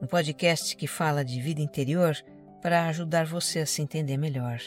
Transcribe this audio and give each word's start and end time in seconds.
um 0.00 0.06
podcast 0.06 0.74
que 0.76 0.86
fala 0.86 1.24
de 1.24 1.40
vida 1.40 1.60
interior 1.60 2.16
para 2.62 2.86
ajudar 2.88 3.26
você 3.26 3.60
a 3.60 3.66
se 3.66 3.82
entender 3.82 4.16
melhor. 4.16 4.58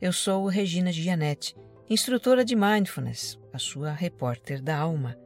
Eu 0.00 0.12
sou 0.12 0.46
Regina 0.46 0.92
Gianetti, 0.92 1.56
instrutora 1.88 2.44
de 2.44 2.54
Mindfulness, 2.54 3.38
a 3.52 3.58
sua 3.58 3.90
repórter 3.92 4.62
da 4.62 4.76
alma, 4.78 5.16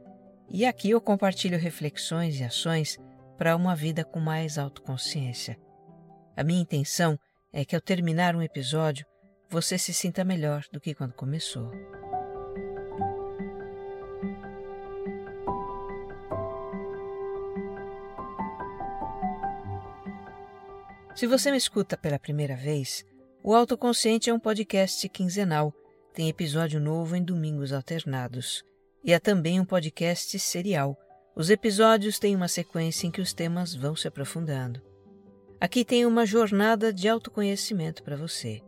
e 0.49 0.65
aqui 0.65 0.89
eu 0.89 0.99
compartilho 0.99 1.59
reflexões 1.59 2.39
e 2.39 2.43
ações 2.43 2.97
para 3.37 3.55
uma 3.55 3.75
vida 3.75 4.03
com 4.03 4.19
mais 4.19 4.57
autoconsciência. 4.57 5.57
A 6.35 6.43
minha 6.43 6.61
intenção 6.61 7.17
é 7.53 7.63
que 7.63 7.75
ao 7.75 7.81
terminar 7.81 8.35
um 8.35 8.41
episódio 8.41 9.05
você 9.49 9.77
se 9.77 9.93
sinta 9.93 10.23
melhor 10.23 10.63
do 10.71 10.79
que 10.79 10.93
quando 10.93 11.13
começou. 11.13 11.71
Se 21.15 21.25
você 21.25 21.49
me 21.49 21.55
escuta 21.55 21.95
pela 21.95 22.19
primeira 22.19 22.57
vez, 22.57 23.05
o 23.41 23.55
Autoconsciente 23.55 24.29
é 24.29 24.33
um 24.33 24.39
podcast 24.39 25.07
quinzenal, 25.07 25.73
tem 26.13 26.27
episódio 26.27 26.77
novo 26.77 27.15
em 27.15 27.23
domingos 27.23 27.71
alternados. 27.71 28.65
E 29.01 29.13
é 29.13 29.19
também 29.19 29.57
um 29.57 29.63
podcast 29.63 30.37
serial. 30.37 30.97
Os 31.33 31.49
episódios 31.49 32.19
têm 32.19 32.35
uma 32.35 32.49
sequência 32.49 33.07
em 33.07 33.11
que 33.11 33.21
os 33.21 33.31
temas 33.31 33.73
vão 33.73 33.95
se 33.95 34.09
aprofundando. 34.09 34.81
Aqui 35.57 35.85
tem 35.85 36.05
uma 36.05 36.25
jornada 36.25 36.91
de 36.91 37.07
autoconhecimento 37.07 38.03
para 38.03 38.17
você. 38.17 38.61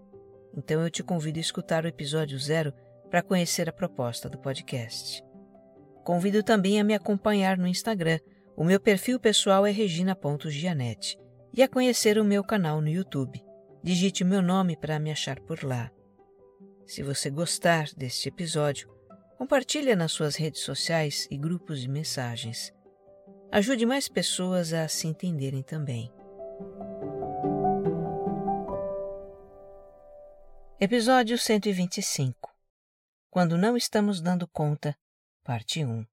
Então 0.55 0.81
eu 0.81 0.89
te 0.89 1.03
convido 1.03 1.39
a 1.39 1.41
escutar 1.41 1.83
o 1.83 1.88
episódio 1.89 2.39
zero 2.39 2.72
para 3.09 3.22
conhecer 3.22 3.67
a 3.67 3.73
proposta 3.73 4.29
do 4.29 4.38
podcast. 4.38 5.22
Convido 6.05 6.41
também 6.41 6.79
a 6.79 6.83
me 6.83 6.94
acompanhar 6.94 7.57
no 7.57 7.67
Instagram. 7.67 8.19
O 8.55 8.63
meu 8.63 8.79
perfil 8.79 9.19
pessoal 9.19 9.66
é 9.66 9.72
regina.gianete 9.72 11.27
e 11.58 11.63
a 11.63 11.67
conhecer 11.67 12.19
o 12.19 12.23
meu 12.23 12.44
canal 12.44 12.80
no 12.80 12.88
YouTube. 12.88 13.44
Digite 13.83 14.23
meu 14.23 14.44
nome 14.44 14.77
para 14.77 15.00
me 15.00 15.11
achar 15.11 15.39
por 15.39 15.63
lá. 15.63 15.91
Se 16.86 17.02
você 17.02 17.31
gostar 17.31 17.88
deste 17.97 18.30
episódio, 18.30 18.88
compartilhe 19.39 19.95
nas 19.95 20.11
suas 20.11 20.35
redes 20.35 20.61
sociais 20.61 21.28
e 21.31 21.35
grupos 21.38 21.81
de 21.81 21.89
mensagens. 21.89 22.72
Ajude 23.52 23.88
mais 23.88 24.08
pessoas 24.08 24.72
a 24.72 24.88
se 24.88 25.08
entenderem 25.08 25.63
também. 25.63 26.13
Episódio 30.80 31.39
125 31.39 32.53
Quando 33.31 33.58
não 33.58 33.75
estamos 33.75 34.22
dando 34.22 34.47
conta, 34.47 34.95
parte 35.44 35.83
1 35.83 36.05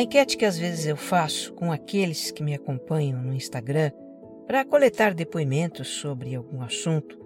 A 0.00 0.02
enquete 0.02 0.38
que 0.38 0.46
às 0.46 0.56
vezes 0.56 0.86
eu 0.86 0.96
faço 0.96 1.52
com 1.52 1.70
aqueles 1.70 2.30
que 2.30 2.42
me 2.42 2.54
acompanham 2.54 3.22
no 3.22 3.34
Instagram 3.34 3.90
para 4.46 4.64
coletar 4.64 5.12
depoimentos 5.12 5.88
sobre 5.88 6.34
algum 6.34 6.62
assunto 6.62 7.20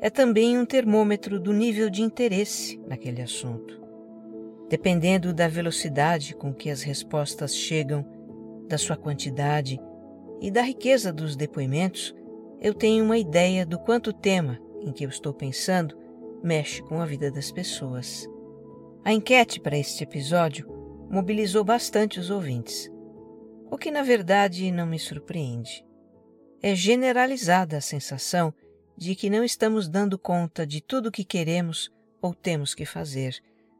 é 0.00 0.08
também 0.08 0.56
um 0.56 0.64
termômetro 0.64 1.38
do 1.38 1.52
nível 1.52 1.90
de 1.90 2.00
interesse 2.00 2.80
naquele 2.88 3.20
assunto. 3.20 3.78
Dependendo 4.70 5.34
da 5.34 5.46
velocidade 5.46 6.34
com 6.34 6.54
que 6.54 6.70
as 6.70 6.80
respostas 6.80 7.54
chegam, 7.54 8.02
da 8.66 8.78
sua 8.78 8.96
quantidade 8.96 9.78
e 10.40 10.50
da 10.50 10.62
riqueza 10.62 11.12
dos 11.12 11.36
depoimentos, 11.36 12.14
eu 12.62 12.72
tenho 12.72 13.04
uma 13.04 13.18
ideia 13.18 13.66
do 13.66 13.78
quanto 13.78 14.08
o 14.08 14.14
tema 14.14 14.58
em 14.80 14.90
que 14.90 15.04
eu 15.04 15.10
estou 15.10 15.34
pensando 15.34 15.94
mexe 16.42 16.80
com 16.80 16.98
a 16.98 17.04
vida 17.04 17.30
das 17.30 17.52
pessoas. 17.52 18.26
A 19.04 19.12
enquete 19.12 19.60
para 19.60 19.76
este 19.76 20.02
episódio 20.02 20.75
mobilizou 21.10 21.64
bastante 21.64 22.18
os 22.18 22.30
ouvintes, 22.30 22.90
o 23.70 23.78
que 23.78 23.90
na 23.90 24.02
verdade 24.02 24.70
não 24.70 24.86
me 24.86 24.98
surpreende. 24.98 25.84
É 26.62 26.74
generalizada 26.74 27.76
a 27.76 27.80
sensação 27.80 28.52
de 28.96 29.14
que 29.14 29.28
não 29.28 29.44
estamos 29.44 29.88
dando 29.88 30.18
conta 30.18 30.66
de 30.66 30.80
tudo 30.80 31.08
o 31.08 31.12
que 31.12 31.24
queremos 31.24 31.92
ou 32.20 32.34
temos 32.34 32.74
que 32.74 32.86
fazer, 32.86 33.36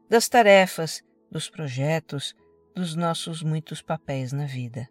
das 0.09 0.29
tarefas, 0.29 1.03
dos 1.29 1.49
projetos, 1.49 2.35
dos 2.73 2.95
nossos 2.95 3.41
muitos 3.41 3.81
papéis 3.81 4.31
na 4.31 4.45
vida. 4.45 4.87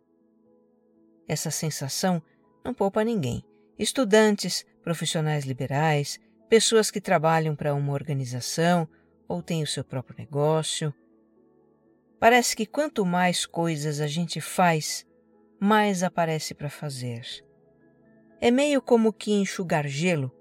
Essa 1.29 1.51
sensação 1.51 2.23
não 2.65 2.75
poupa 2.75 3.05
ninguém. 3.05 3.45
Estudantes, 3.79 4.65
profissionais 4.83 5.45
liberais, 5.45 6.19
pessoas 6.49 6.91
que 6.91 7.01
trabalham 7.01 7.55
para 7.55 7.75
uma 7.75 7.93
organização 7.93 8.89
ou 9.29 9.43
têm 9.43 9.63
o 9.63 9.67
seu 9.67 9.85
próprio 9.85 10.17
negócio, 10.19 10.95
Parece 12.19 12.57
que 12.57 12.67
quanto 12.67 13.05
mais 13.05 13.45
coisas 13.45 14.01
a 14.01 14.07
gente 14.07 14.41
faz, 14.41 15.07
mais 15.61 16.03
aparece 16.03 16.55
para 16.55 16.71
fazer. 16.71 17.23
É 18.41 18.51
meio 18.51 18.81
como 18.81 19.13
que 19.13 19.33
enxugar 19.33 19.87
gelo, 19.87 20.33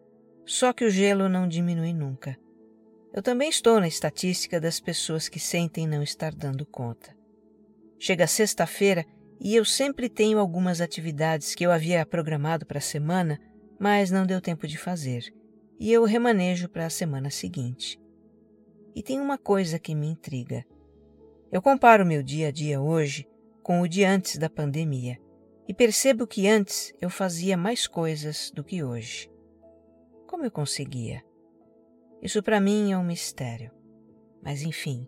só 0.46 0.72
que 0.72 0.86
o 0.86 0.90
gelo 0.90 1.28
não 1.28 1.48
diminui 1.48 1.94
nunca. 1.94 2.38
Eu 3.14 3.22
também 3.22 3.50
estou 3.50 3.80
na 3.80 3.88
estatística 3.88 4.60
das 4.60 4.80
pessoas 4.80 5.30
que 5.30 5.40
sentem 5.40 5.88
não 5.88 6.04
estar 6.04 6.34
dando 6.34 6.66
conta. 6.66 7.16
Chega 7.98 8.28
sexta-feira 8.28 9.06
e 9.40 9.56
eu 9.56 9.66
sempre 9.66 10.10
tenho 10.10 10.40
algumas 10.40 10.82
atividades 10.82 11.56
que 11.56 11.66
eu 11.66 11.72
havia 11.72 12.06
programado 12.06 12.66
para 12.66 12.80
a 12.80 12.82
semana, 12.82 13.40
mas 13.80 14.12
não 14.12 14.26
deu 14.26 14.42
tempo 14.42 14.68
de 14.68 14.78
fazer, 14.78 15.34
e 15.80 15.92
eu 15.92 16.04
remanejo 16.04 16.70
para 16.70 16.86
a 16.86 16.90
semana 16.90 17.30
seguinte. 17.30 18.00
E 18.96 19.04
tem 19.04 19.20
uma 19.20 19.38
coisa 19.38 19.78
que 19.78 19.94
me 19.94 20.08
intriga. 20.08 20.66
Eu 21.52 21.62
comparo 21.62 22.06
meu 22.06 22.24
dia 22.24 22.48
a 22.48 22.52
dia 22.52 22.82
hoje 22.82 23.28
com 23.62 23.82
o 23.82 23.88
de 23.88 24.04
antes 24.04 24.38
da 24.38 24.50
pandemia 24.50 25.18
e 25.68 25.74
percebo 25.74 26.28
que 26.28 26.48
antes 26.48 26.94
eu 27.02 27.10
fazia 27.10 27.56
mais 27.56 27.88
coisas 27.88 28.52
do 28.52 28.64
que 28.64 28.84
hoje. 28.84 29.30
Como 30.28 30.44
eu 30.44 30.52
conseguia? 30.52 31.24
Isso 32.22 32.42
para 32.42 32.60
mim 32.60 32.92
é 32.92 32.98
um 32.98 33.04
mistério. 33.04 33.72
Mas 34.44 34.62
enfim, 34.62 35.08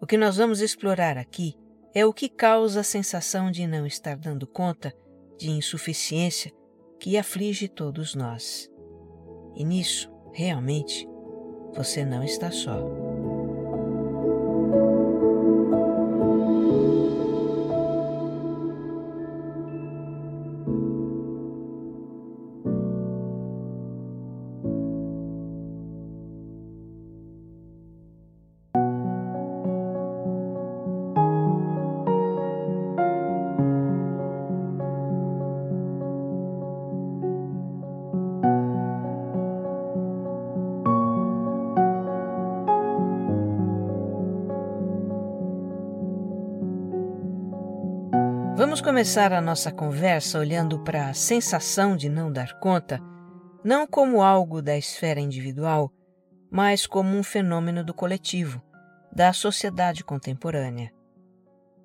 o 0.00 0.06
que 0.06 0.16
nós 0.16 0.36
vamos 0.36 0.60
explorar 0.60 1.18
aqui 1.18 1.54
é 1.94 2.06
o 2.06 2.12
que 2.12 2.28
causa 2.28 2.80
a 2.80 2.84
sensação 2.84 3.50
de 3.50 3.66
não 3.66 3.86
estar 3.86 4.16
dando 4.16 4.46
conta, 4.46 4.94
de 5.38 5.50
insuficiência 5.50 6.52
que 6.98 7.18
aflige 7.18 7.68
todos 7.68 8.14
nós. 8.14 8.70
E 9.54 9.64
nisso, 9.64 10.10
realmente, 10.32 11.06
você 11.74 12.04
não 12.04 12.22
está 12.22 12.50
só. 12.50 13.11
Vamos 48.72 48.80
começar 48.80 49.34
a 49.34 49.40
nossa 49.42 49.70
conversa 49.70 50.38
olhando 50.38 50.78
para 50.78 51.10
a 51.10 51.12
sensação 51.12 51.94
de 51.94 52.08
não 52.08 52.32
dar 52.32 52.58
conta, 52.58 52.98
não 53.62 53.86
como 53.86 54.22
algo 54.22 54.62
da 54.62 54.78
esfera 54.78 55.20
individual, 55.20 55.92
mas 56.50 56.86
como 56.86 57.14
um 57.14 57.22
fenômeno 57.22 57.84
do 57.84 57.92
coletivo, 57.92 58.62
da 59.14 59.30
sociedade 59.34 60.02
contemporânea. 60.02 60.90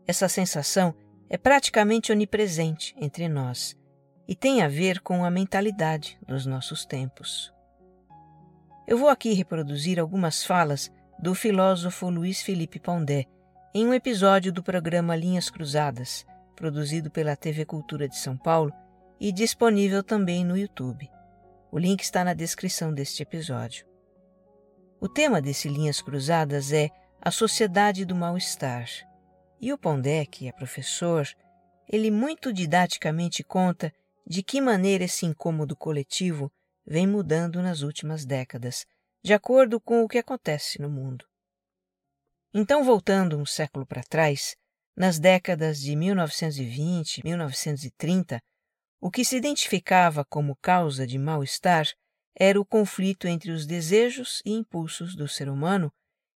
essa 0.07 0.29
sensação 0.29 0.95
é 1.29 1.37
praticamente 1.37 2.09
onipresente 2.09 2.95
entre 2.97 3.27
nós 3.27 3.77
e 4.25 4.33
tem 4.33 4.61
a 4.61 4.69
ver 4.69 5.01
com 5.01 5.25
a 5.25 5.29
mentalidade 5.29 6.17
dos 6.25 6.45
nossos 6.45 6.85
tempos. 6.85 7.53
Eu 8.87 8.97
vou 8.97 9.09
aqui 9.09 9.33
reproduzir 9.33 9.99
algumas 9.99 10.45
falas 10.45 10.89
do 11.19 11.35
filósofo 11.35 12.09
Luiz 12.09 12.41
Felipe 12.41 12.79
Pondé 12.79 13.25
em 13.73 13.85
um 13.85 13.93
episódio 13.93 14.53
do 14.53 14.63
programa 14.63 15.17
Linhas 15.17 15.49
Cruzadas, 15.49 16.25
produzido 16.57 17.11
pela 17.11 17.35
TV 17.35 17.63
Cultura 17.65 18.09
de 18.09 18.17
São 18.17 18.35
Paulo 18.35 18.73
e 19.19 19.31
disponível 19.31 20.03
também 20.03 20.43
no 20.43 20.57
YouTube. 20.57 21.07
O 21.71 21.77
link 21.77 22.01
está 22.01 22.23
na 22.23 22.33
descrição 22.33 22.91
deste 22.91 23.21
episódio. 23.21 23.85
O 24.99 25.07
tema 25.07 25.39
desse 25.39 25.69
Linhas 25.69 26.01
Cruzadas 26.01 26.73
é 26.73 26.89
a 27.21 27.29
sociedade 27.29 28.03
do 28.03 28.15
mal-estar. 28.15 28.87
E 29.61 29.71
o 29.71 29.77
Pondé, 29.77 30.25
que 30.25 30.47
é 30.47 30.51
professor, 30.51 31.27
ele 31.87 32.09
muito 32.09 32.51
didaticamente 32.51 33.43
conta 33.43 33.93
de 34.25 34.41
que 34.41 34.59
maneira 34.59 35.03
esse 35.03 35.25
incômodo 35.25 35.75
coletivo 35.75 36.51
vem 36.85 37.05
mudando 37.05 37.61
nas 37.61 37.81
últimas 37.81 38.25
décadas, 38.25 38.85
de 39.23 39.33
acordo 39.33 39.79
com 39.79 40.03
o 40.03 40.07
que 40.07 40.17
acontece 40.17 40.81
no 40.81 40.89
mundo. 40.89 41.25
Então, 42.51 42.83
voltando 42.83 43.37
um 43.37 43.45
século 43.45 43.85
para 43.85 44.01
trás, 44.01 44.55
nas 44.97 45.19
décadas 45.19 45.79
de 45.79 45.95
1920 45.95 47.19
e 47.19 47.23
1930, 47.23 48.41
o 48.99 49.11
que 49.11 49.23
se 49.23 49.37
identificava 49.37 50.25
como 50.25 50.55
causa 50.55 51.05
de 51.05 51.19
mal-estar 51.19 51.85
era 52.35 52.59
o 52.59 52.65
conflito 52.65 53.27
entre 53.27 53.51
os 53.51 53.67
desejos 53.67 54.41
e 54.43 54.51
impulsos 54.51 55.15
do 55.15 55.27
ser 55.27 55.49
humano 55.49 55.93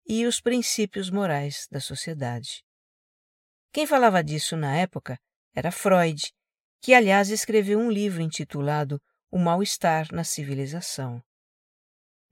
e 0.08 0.26
os 0.26 0.42
princípios 0.42 1.12
morais 1.12 1.68
da 1.70 1.80
sociedade. 1.80 2.64
Quem 3.72 3.86
falava 3.86 4.24
disso 4.24 4.58
na 4.58 4.76
época 4.76 5.20
era 5.54 5.72
Freud, 5.72 6.34
que 6.82 6.96
aliás 6.96 7.30
escreveu 7.30 7.78
um 7.78 7.92
livro 7.92 8.24
intitulado 8.24 9.00
O 9.30 9.38
Mal-Estar 9.38 10.08
na 10.12 10.24
Civilização. 10.24 11.22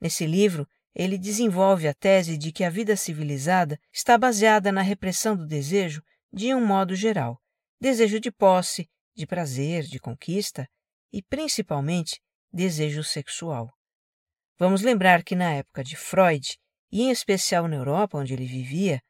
Nesse 0.01 0.25
livro, 0.25 0.67
ele 0.95 1.19
desenvolve 1.19 1.87
a 1.87 1.93
tese 1.93 2.35
de 2.35 2.51
que 2.51 2.63
a 2.63 2.69
vida 2.69 2.95
civilizada 2.95 3.79
está 3.93 4.17
baseada 4.17 4.71
na 4.71 4.81
repressão 4.81 5.35
do 5.35 5.45
desejo 5.45 6.01
de 6.31 6.53
um 6.53 6.65
modo 6.65 6.95
geral, 6.95 7.39
desejo 7.79 8.19
de 8.19 8.31
posse, 8.31 8.89
de 9.15 9.25
prazer, 9.25 9.83
de 9.83 9.99
conquista 9.99 10.67
e, 11.11 11.21
principalmente, 11.23 12.19
desejo 12.51 13.03
sexual. 13.03 13.69
Vamos 14.57 14.81
lembrar 14.81 15.23
que 15.23 15.35
na 15.35 15.51
época 15.53 15.83
de 15.83 15.95
Freud, 15.95 16.57
e 16.91 17.03
em 17.03 17.11
especial 17.11 17.67
na 17.67 17.75
Europa 17.75 18.17
onde 18.17 18.33
ele 18.33 18.45
vivia, 18.45 19.01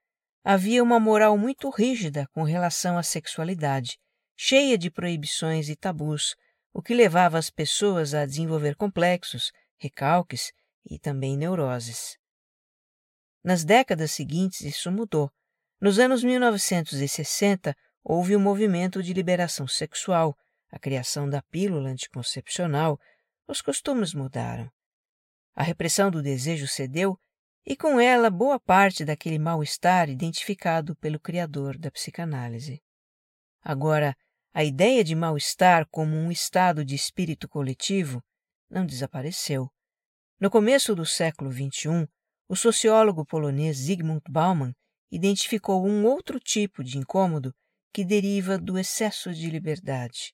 havia 0.44 0.83
uma 0.83 1.00
moral 1.00 1.38
muito 1.38 1.69
rígida 1.69 2.27
com 2.33 2.44
relação 2.44 2.97
à 2.97 3.03
sexualidade, 3.03 3.97
cheia 4.38 4.77
de 4.77 4.91
proibições 4.91 5.69
e 5.69 5.75
tabus, 5.75 6.35
o 6.73 6.81
que 6.81 6.94
levava 6.94 7.38
as 7.38 7.50
pessoas 7.50 8.13
a 8.13 8.25
desenvolver 8.25 8.75
complexos, 8.75 9.51
recalques 9.77 10.51
e 10.85 11.00
também 11.00 11.38
neuroses. 11.38 12.18
Nas 13.44 13.63
décadas 13.63 14.11
seguintes, 14.11 14.61
isso 14.61 14.91
mudou. 14.91 15.31
Nos 15.85 15.99
anos 15.99 16.23
1960, 16.23 17.77
houve 18.03 18.35
o 18.35 18.39
um 18.39 18.41
movimento 18.41 19.03
de 19.03 19.13
liberação 19.13 19.67
sexual, 19.67 20.35
a 20.71 20.79
criação 20.79 21.29
da 21.29 21.43
pílula 21.43 21.89
anticoncepcional, 21.89 22.99
os 23.47 23.61
costumes 23.61 24.11
mudaram. 24.11 24.67
A 25.53 25.61
repressão 25.61 26.09
do 26.09 26.23
desejo 26.23 26.67
cedeu 26.67 27.19
e 27.63 27.75
com 27.75 27.99
ela 27.99 28.31
boa 28.31 28.59
parte 28.59 29.05
daquele 29.05 29.37
mal-estar 29.37 30.09
identificado 30.09 30.95
pelo 30.95 31.19
criador 31.19 31.77
da 31.77 31.91
psicanálise. 31.91 32.81
Agora, 33.61 34.17
a 34.55 34.63
ideia 34.63 35.03
de 35.03 35.13
mal-estar 35.13 35.85
como 35.91 36.15
um 36.15 36.31
estado 36.31 36.83
de 36.83 36.95
espírito 36.95 37.47
coletivo 37.47 38.23
não 38.67 38.87
desapareceu. 38.87 39.71
No 40.39 40.49
começo 40.49 40.95
do 40.95 41.05
século 41.05 41.51
XXI, 41.51 42.09
o 42.49 42.55
sociólogo 42.55 43.23
polonês 43.23 43.77
Zygmunt 43.77 44.23
Bauman 44.27 44.73
identificou 45.12 45.86
um 45.86 46.06
outro 46.06 46.40
tipo 46.40 46.84
de 46.84 46.98
incômodo 46.98 47.54
que 47.94 48.04
deriva 48.04 48.57
do 48.57 48.78
excesso 48.78 49.34
de 49.34 49.50
liberdade. 49.50 50.34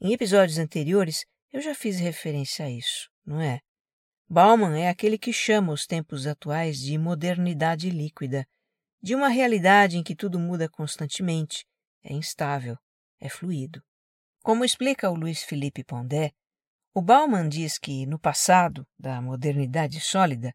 Em 0.00 0.12
episódios 0.12 0.58
anteriores, 0.58 1.24
eu 1.52 1.60
já 1.60 1.74
fiz 1.74 1.98
referência 1.98 2.66
a 2.66 2.70
isso, 2.70 3.08
não 3.24 3.40
é? 3.40 3.60
Bauman 4.28 4.76
é 4.76 4.88
aquele 4.88 5.16
que 5.16 5.32
chama 5.32 5.72
os 5.72 5.86
tempos 5.86 6.26
atuais 6.26 6.78
de 6.78 6.98
modernidade 6.98 7.88
líquida, 7.90 8.46
de 9.00 9.14
uma 9.14 9.28
realidade 9.28 9.96
em 9.96 10.02
que 10.02 10.16
tudo 10.16 10.38
muda 10.38 10.68
constantemente, 10.68 11.64
é 12.02 12.12
instável, 12.12 12.76
é 13.20 13.28
fluido. 13.28 13.82
Como 14.42 14.64
explica 14.64 15.10
o 15.10 15.14
Luiz 15.14 15.42
Felipe 15.42 15.84
Pondé, 15.84 16.32
o 16.92 17.00
Bauman 17.00 17.48
diz 17.48 17.78
que, 17.78 18.06
no 18.06 18.18
passado 18.18 18.86
da 18.98 19.20
modernidade 19.22 20.00
sólida, 20.00 20.52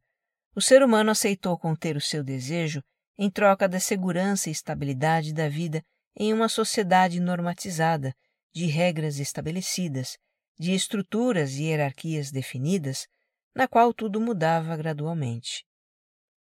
o 0.54 0.62
ser 0.62 0.84
humano 0.84 1.12
aceitou 1.12 1.58
conter 1.58 1.96
o 1.96 2.02
seu 2.02 2.24
desejo 2.24 2.84
em 3.22 3.30
troca 3.30 3.70
da 3.70 3.80
segurança 3.80 4.50
e 4.50 4.52
estabilidade 4.52 5.32
da 5.32 5.48
vida 5.48 5.86
em 6.16 6.34
uma 6.34 6.50
sociedade 6.50 7.20
normatizada, 7.20 8.16
de 8.52 8.66
regras 8.66 9.20
estabelecidas, 9.20 10.18
de 10.58 10.74
estruturas 10.74 11.52
e 11.52 11.66
hierarquias 11.66 12.32
definidas, 12.32 13.08
na 13.54 13.68
qual 13.68 13.94
tudo 13.94 14.20
mudava 14.20 14.76
gradualmente. 14.76 15.64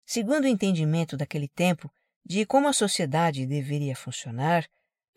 Segundo 0.06 0.44
o 0.44 0.48
entendimento 0.50 1.16
daquele 1.16 1.48
tempo 1.48 1.90
de 2.26 2.46
como 2.46 2.68
a 2.68 2.74
sociedade 2.74 3.46
deveria 3.46 3.96
funcionar, 3.96 4.68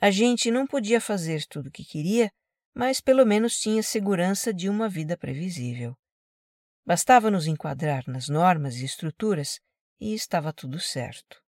a 0.01 0.13
gente 0.13 0.53
não 0.53 0.65
podia 0.65 1.01
fazer 1.01 1.45
tudo 1.45 1.71
o 1.71 1.73
que 1.73 1.85
queria, 1.85 2.31
mas 2.73 3.01
pelo 3.01 3.27
menos 3.27 3.59
tinha 3.59 3.83
segurança 3.83 4.55
de 4.55 4.69
uma 4.69 4.89
vida 4.89 5.17
previsível. 5.17 5.97
Bastava 6.87 7.33
nos 7.33 7.49
enquadrar 7.49 8.05
nas 8.07 8.29
normas 8.29 8.77
e 8.77 8.85
estruturas 8.85 9.59
e 10.01 10.15
estava 10.15 10.53
tudo 10.53 10.79
certo. 10.79 11.48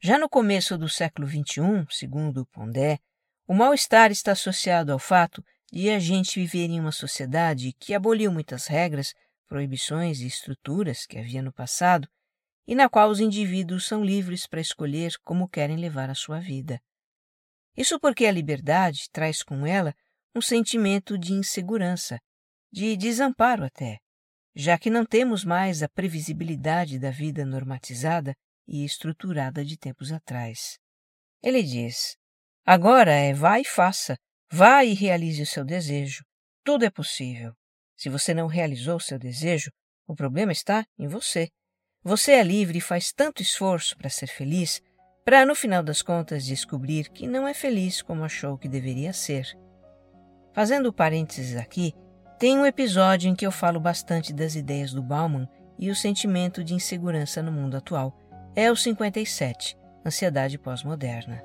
Já 0.00 0.16
no 0.16 0.28
começo 0.28 0.78
do 0.78 0.88
século 0.88 1.26
XXI, 1.26 1.84
segundo 1.90 2.46
Pondé, 2.46 3.00
o 3.48 3.52
mal-estar 3.52 4.12
está 4.12 4.30
associado 4.30 4.92
ao 4.92 4.98
fato 4.98 5.44
de 5.72 5.90
a 5.90 5.98
gente 5.98 6.38
viver 6.38 6.66
em 6.66 6.78
uma 6.78 6.92
sociedade 6.92 7.72
que 7.72 7.92
aboliu 7.92 8.30
muitas 8.30 8.68
regras 8.68 9.12
proibições 9.48 10.20
e 10.20 10.26
estruturas 10.28 11.04
que 11.04 11.18
havia 11.18 11.42
no 11.42 11.52
passado 11.52 12.08
e 12.64 12.76
na 12.76 12.88
qual 12.88 13.10
os 13.10 13.18
indivíduos 13.18 13.86
são 13.86 14.04
livres 14.04 14.46
para 14.46 14.60
escolher 14.60 15.14
como 15.24 15.48
querem 15.48 15.76
levar 15.76 16.08
a 16.08 16.14
sua 16.14 16.38
vida. 16.38 16.80
Isso 17.76 17.98
porque 17.98 18.26
a 18.26 18.32
liberdade 18.32 19.10
traz 19.10 19.42
com 19.42 19.66
ela 19.66 19.92
um 20.32 20.40
sentimento 20.40 21.18
de 21.18 21.32
insegurança, 21.32 22.20
de 22.70 22.96
desamparo 22.96 23.64
até, 23.64 23.98
já 24.54 24.78
que 24.78 24.90
não 24.90 25.04
temos 25.04 25.44
mais 25.44 25.82
a 25.82 25.88
previsibilidade 25.88 27.00
da 27.00 27.10
vida 27.10 27.44
normatizada 27.44 28.36
e 28.68 28.84
estruturada 28.84 29.64
de 29.64 29.76
tempos 29.76 30.12
atrás. 30.12 30.78
Ele 31.42 31.62
diz: 31.62 32.16
agora 32.64 33.12
é 33.12 33.32
vá 33.32 33.58
e 33.58 33.64
faça, 33.64 34.16
vá 34.52 34.84
e 34.84 34.92
realize 34.92 35.42
o 35.42 35.46
seu 35.46 35.64
desejo. 35.64 36.22
Tudo 36.62 36.84
é 36.84 36.90
possível. 36.90 37.54
Se 37.96 38.08
você 38.08 38.34
não 38.34 38.46
realizou 38.46 39.00
seu 39.00 39.18
desejo, 39.18 39.70
o 40.06 40.14
problema 40.14 40.52
está 40.52 40.84
em 40.98 41.08
você. 41.08 41.48
Você 42.02 42.32
é 42.32 42.42
livre 42.42 42.78
e 42.78 42.82
faz 42.82 43.12
tanto 43.12 43.42
esforço 43.42 43.96
para 43.96 44.10
ser 44.10 44.28
feliz, 44.28 44.80
para 45.24 45.44
no 45.44 45.54
final 45.54 45.82
das 45.82 46.00
contas 46.00 46.44
descobrir 46.44 47.08
que 47.10 47.26
não 47.26 47.46
é 47.46 47.52
feliz 47.52 48.00
como 48.00 48.24
achou 48.24 48.56
que 48.56 48.68
deveria 48.68 49.12
ser. 49.12 49.58
Fazendo 50.54 50.92
parênteses 50.92 51.56
aqui, 51.56 51.92
tem 52.38 52.58
um 52.58 52.64
episódio 52.64 53.28
em 53.28 53.34
que 53.34 53.46
eu 53.46 53.50
falo 53.50 53.80
bastante 53.80 54.32
das 54.32 54.54
ideias 54.54 54.92
do 54.92 55.02
Bauman 55.02 55.48
e 55.78 55.90
o 55.90 55.96
sentimento 55.96 56.62
de 56.62 56.74
insegurança 56.74 57.42
no 57.42 57.50
mundo 57.50 57.76
atual. 57.76 58.16
É 58.54 58.70
o 58.70 58.76
57, 58.76 59.76
Ansiedade 60.04 60.58
Pós-Moderna. 60.58 61.42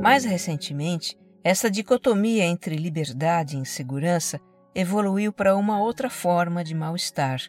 Mais 0.00 0.24
recentemente, 0.24 1.18
essa 1.42 1.70
dicotomia 1.70 2.44
entre 2.44 2.76
liberdade 2.76 3.56
e 3.56 3.58
insegurança 3.58 4.38
evoluiu 4.74 5.32
para 5.32 5.56
uma 5.56 5.80
outra 5.80 6.08
forma 6.08 6.62
de 6.62 6.74
mal-estar. 6.74 7.40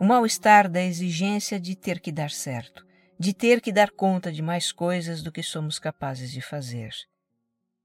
O 0.00 0.04
mal-estar 0.06 0.66
da 0.66 0.82
exigência 0.82 1.60
de 1.60 1.76
ter 1.76 2.00
que 2.00 2.10
dar 2.10 2.30
certo, 2.30 2.86
de 3.18 3.34
ter 3.34 3.60
que 3.60 3.70
dar 3.70 3.90
conta 3.90 4.32
de 4.32 4.40
mais 4.40 4.72
coisas 4.72 5.22
do 5.22 5.30
que 5.30 5.42
somos 5.42 5.78
capazes 5.78 6.32
de 6.32 6.40
fazer. 6.40 6.90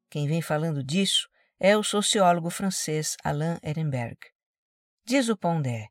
Quem 0.09 0.25
vem 0.25 0.41
falando 0.41 0.81
disso 0.81 1.27
é 1.59 1.75
o 1.75 1.83
sociólogo 1.83 2.49
francês 2.49 3.17
Alain 3.21 3.57
Ehrenberg. 3.61 4.15
Diz 5.05 5.27
o 5.27 5.35
Pondé: 5.35 5.89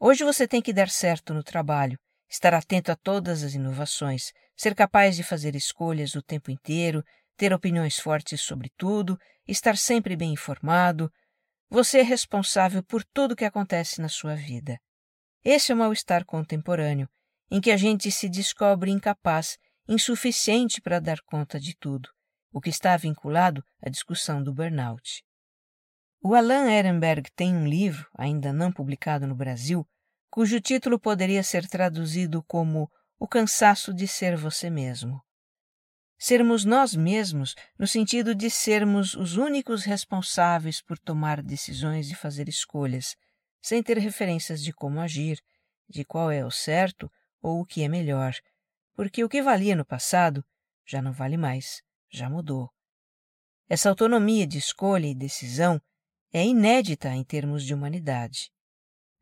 Hoje 0.00 0.24
você 0.24 0.48
tem 0.48 0.62
que 0.62 0.72
dar 0.72 0.88
certo 0.88 1.34
no 1.34 1.44
trabalho 1.44 1.98
estar 2.26 2.54
atento 2.54 2.90
a 2.90 2.96
todas 2.96 3.42
as 3.42 3.52
inovações, 3.52 4.32
ser 4.56 4.74
capaz 4.74 5.14
de 5.14 5.22
fazer 5.22 5.54
escolhas 5.54 6.14
o 6.14 6.22
tempo 6.22 6.50
inteiro, 6.50 7.04
ter 7.36 7.52
opiniões 7.52 7.98
fortes 7.98 8.40
sobre 8.40 8.72
tudo, 8.78 9.20
estar 9.46 9.76
sempre 9.76 10.16
bem 10.16 10.32
informado. 10.32 11.12
Você 11.68 11.98
é 11.98 12.02
responsável 12.02 12.82
por 12.82 13.04
tudo 13.04 13.32
o 13.32 13.36
que 13.36 13.44
acontece 13.44 14.00
na 14.00 14.08
sua 14.08 14.34
vida. 14.34 14.80
Esse 15.44 15.72
é 15.72 15.74
o 15.74 15.78
mal-estar 15.78 16.24
contemporâneo, 16.24 17.06
em 17.50 17.60
que 17.60 17.70
a 17.70 17.76
gente 17.76 18.10
se 18.10 18.30
descobre 18.30 18.90
incapaz, 18.90 19.58
insuficiente 19.86 20.80
para 20.80 20.98
dar 20.98 21.20
conta 21.20 21.60
de 21.60 21.76
tudo, 21.76 22.08
o 22.50 22.62
que 22.62 22.70
está 22.70 22.96
vinculado 22.96 23.62
à 23.82 23.90
discussão 23.90 24.42
do 24.42 24.54
burnout. 24.54 25.22
O 26.22 26.34
Alan 26.34 26.70
Ehrenberg 26.70 27.30
tem 27.36 27.54
um 27.54 27.68
livro, 27.68 28.08
ainda 28.16 28.54
não 28.54 28.72
publicado 28.72 29.26
no 29.26 29.34
Brasil, 29.34 29.86
cujo 30.30 30.58
título 30.58 30.98
poderia 30.98 31.42
ser 31.42 31.68
traduzido 31.68 32.42
como 32.44 32.90
O 33.18 33.28
Cansaço 33.28 33.92
de 33.92 34.08
Ser 34.08 34.38
Você 34.38 34.70
Mesmo. 34.70 35.22
Sermos 36.18 36.64
nós 36.64 36.94
mesmos, 36.96 37.54
no 37.78 37.86
sentido 37.86 38.34
de 38.34 38.48
sermos 38.48 39.14
os 39.14 39.36
únicos 39.36 39.84
responsáveis 39.84 40.80
por 40.80 40.98
tomar 40.98 41.42
decisões 41.42 42.10
e 42.10 42.14
fazer 42.14 42.48
escolhas, 42.48 43.14
sem 43.64 43.82
ter 43.82 43.96
referências 43.96 44.62
de 44.62 44.74
como 44.74 45.00
agir, 45.00 45.40
de 45.88 46.04
qual 46.04 46.30
é 46.30 46.44
o 46.44 46.50
certo 46.50 47.10
ou 47.40 47.62
o 47.62 47.64
que 47.64 47.82
é 47.82 47.88
melhor, 47.88 48.34
porque 48.92 49.24
o 49.24 49.28
que 49.28 49.40
valia 49.40 49.74
no 49.74 49.86
passado 49.86 50.44
já 50.84 51.00
não 51.00 51.14
vale 51.14 51.38
mais, 51.38 51.82
já 52.10 52.28
mudou. 52.28 52.70
Essa 53.66 53.88
autonomia 53.88 54.46
de 54.46 54.58
escolha 54.58 55.06
e 55.06 55.14
decisão 55.14 55.80
é 56.30 56.44
inédita 56.44 57.08
em 57.08 57.24
termos 57.24 57.64
de 57.64 57.72
humanidade. 57.72 58.52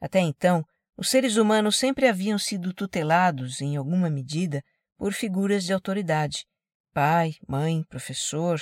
Até 0.00 0.18
então, 0.18 0.66
os 0.96 1.08
seres 1.08 1.36
humanos 1.36 1.78
sempre 1.78 2.08
haviam 2.08 2.36
sido 2.36 2.74
tutelados, 2.74 3.60
em 3.60 3.76
alguma 3.76 4.10
medida, 4.10 4.60
por 4.96 5.12
figuras 5.12 5.62
de 5.62 5.72
autoridade: 5.72 6.48
pai, 6.92 7.36
mãe, 7.46 7.84
professor, 7.84 8.60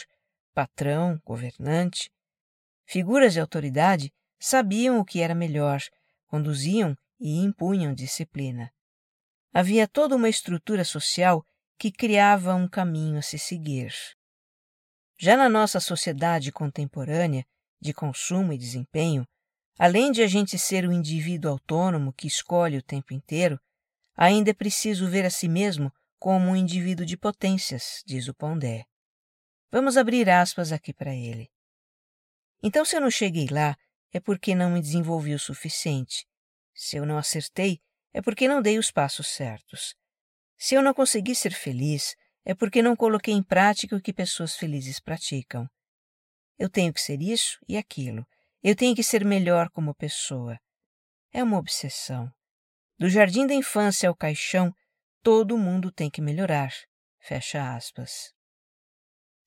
patrão, 0.52 1.18
governante. 1.24 2.10
Figuras 2.84 3.32
de 3.32 3.40
autoridade 3.40 4.12
sabiam 4.40 4.98
o 4.98 5.04
que 5.04 5.20
era 5.20 5.34
melhor, 5.34 5.80
conduziam 6.26 6.96
e 7.20 7.38
impunham 7.38 7.94
disciplina. 7.94 8.72
Havia 9.52 9.86
toda 9.86 10.16
uma 10.16 10.28
estrutura 10.28 10.84
social 10.84 11.44
que 11.78 11.92
criava 11.92 12.54
um 12.54 12.66
caminho 12.66 13.18
a 13.18 13.22
se 13.22 13.38
seguir. 13.38 13.92
Já 15.18 15.36
na 15.36 15.48
nossa 15.48 15.78
sociedade 15.78 16.50
contemporânea, 16.50 17.44
de 17.80 17.92
consumo 17.92 18.52
e 18.52 18.58
desempenho, 18.58 19.26
além 19.78 20.12
de 20.12 20.22
a 20.22 20.26
gente 20.26 20.58
ser 20.58 20.86
o 20.86 20.92
indivíduo 20.92 21.50
autônomo 21.50 22.12
que 22.12 22.26
escolhe 22.26 22.76
o 22.76 22.82
tempo 22.82 23.12
inteiro, 23.12 23.58
ainda 24.16 24.50
é 24.50 24.54
preciso 24.54 25.08
ver 25.08 25.24
a 25.24 25.30
si 25.30 25.48
mesmo 25.48 25.92
como 26.18 26.50
um 26.50 26.56
indivíduo 26.56 27.06
de 27.06 27.16
potências, 27.16 28.02
diz 28.06 28.28
o 28.28 28.34
Pondé. 28.34 28.84
Vamos 29.70 29.96
abrir 29.96 30.28
aspas 30.28 30.72
aqui 30.72 30.92
para 30.92 31.14
ele. 31.14 31.50
Então, 32.62 32.84
se 32.84 32.94
eu 32.94 33.00
não 33.00 33.10
cheguei 33.10 33.46
lá, 33.50 33.74
é 34.12 34.20
porque 34.20 34.54
não 34.54 34.70
me 34.70 34.80
desenvolvi 34.80 35.34
o 35.34 35.38
suficiente. 35.38 36.26
Se 36.74 36.96
eu 36.96 37.06
não 37.06 37.18
acertei, 37.18 37.80
é 38.12 38.20
porque 38.20 38.48
não 38.48 38.60
dei 38.60 38.78
os 38.78 38.90
passos 38.90 39.28
certos. 39.28 39.94
Se 40.58 40.74
eu 40.74 40.82
não 40.82 40.92
consegui 40.92 41.34
ser 41.34 41.52
feliz, 41.52 42.14
é 42.44 42.54
porque 42.54 42.82
não 42.82 42.96
coloquei 42.96 43.34
em 43.34 43.42
prática 43.42 43.96
o 43.96 44.00
que 44.00 44.12
pessoas 44.12 44.56
felizes 44.56 45.00
praticam. 45.00 45.68
Eu 46.58 46.68
tenho 46.68 46.92
que 46.92 47.00
ser 47.00 47.22
isso 47.22 47.58
e 47.68 47.76
aquilo. 47.76 48.26
Eu 48.62 48.76
tenho 48.76 48.94
que 48.94 49.02
ser 49.02 49.24
melhor 49.24 49.70
como 49.70 49.94
pessoa. 49.94 50.58
É 51.32 51.42
uma 51.42 51.58
obsessão. 51.58 52.30
Do 52.98 53.08
jardim 53.08 53.46
da 53.46 53.54
infância 53.54 54.08
ao 54.08 54.14
caixão, 54.14 54.74
todo 55.22 55.56
mundo 55.56 55.90
tem 55.90 56.10
que 56.10 56.20
melhorar. 56.20 56.72
Fecha 57.18 57.74
aspas. 57.74 58.34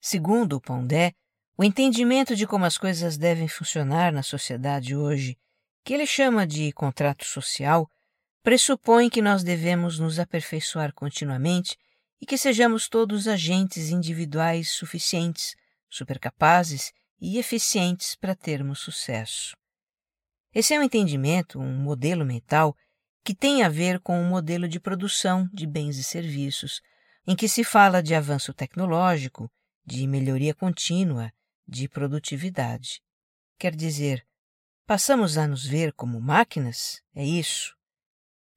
Segundo 0.00 0.54
o 0.56 0.60
Pondé, 0.60 1.12
o 1.56 1.62
entendimento 1.62 2.34
de 2.34 2.46
como 2.46 2.64
as 2.64 2.76
coisas 2.76 3.16
devem 3.16 3.46
funcionar 3.46 4.12
na 4.12 4.22
sociedade 4.22 4.96
hoje, 4.96 5.38
que 5.84 5.94
ele 5.94 6.06
chama 6.06 6.44
de 6.46 6.72
contrato 6.72 7.24
social, 7.24 7.88
pressupõe 8.42 9.08
que 9.08 9.22
nós 9.22 9.44
devemos 9.44 9.98
nos 9.98 10.18
aperfeiçoar 10.18 10.92
continuamente 10.92 11.76
e 12.20 12.26
que 12.26 12.36
sejamos 12.36 12.88
todos 12.88 13.28
agentes 13.28 13.90
individuais 13.90 14.70
suficientes, 14.70 15.54
supercapazes 15.88 16.92
e 17.20 17.38
eficientes 17.38 18.16
para 18.16 18.34
termos 18.34 18.80
sucesso. 18.80 19.56
Esse 20.52 20.74
é 20.74 20.78
um 20.78 20.82
entendimento, 20.82 21.60
um 21.60 21.76
modelo 21.76 22.24
mental, 22.24 22.76
que 23.24 23.34
tem 23.34 23.62
a 23.62 23.68
ver 23.68 24.00
com 24.00 24.18
o 24.18 24.22
um 24.22 24.28
modelo 24.28 24.68
de 24.68 24.80
produção 24.80 25.48
de 25.52 25.66
bens 25.66 25.98
e 25.98 26.02
serviços, 26.02 26.80
em 27.26 27.36
que 27.36 27.48
se 27.48 27.62
fala 27.62 28.02
de 28.02 28.14
avanço 28.14 28.52
tecnológico, 28.52 29.50
de 29.86 30.06
melhoria 30.06 30.54
contínua, 30.54 31.32
de 31.66 31.88
produtividade. 31.88 33.02
Quer 33.58 33.74
dizer, 33.74 34.26
passamos 34.86 35.38
a 35.38 35.46
nos 35.46 35.64
ver 35.64 35.92
como 35.92 36.20
máquinas? 36.20 37.02
É 37.14 37.24
isso. 37.24 37.76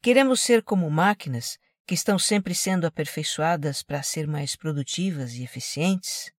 Queremos 0.01 0.41
ser 0.41 0.63
como 0.63 0.89
máquinas 0.89 1.57
que 1.85 1.93
estão 1.93 2.19
sempre 2.19 2.53
sendo 2.53 2.85
aperfeiçoadas 2.85 3.81
para 3.81 4.03
ser 4.03 4.27
mais 4.27 4.55
produtivas 4.55 5.33
e 5.33 5.43
eficientes? 5.43 6.31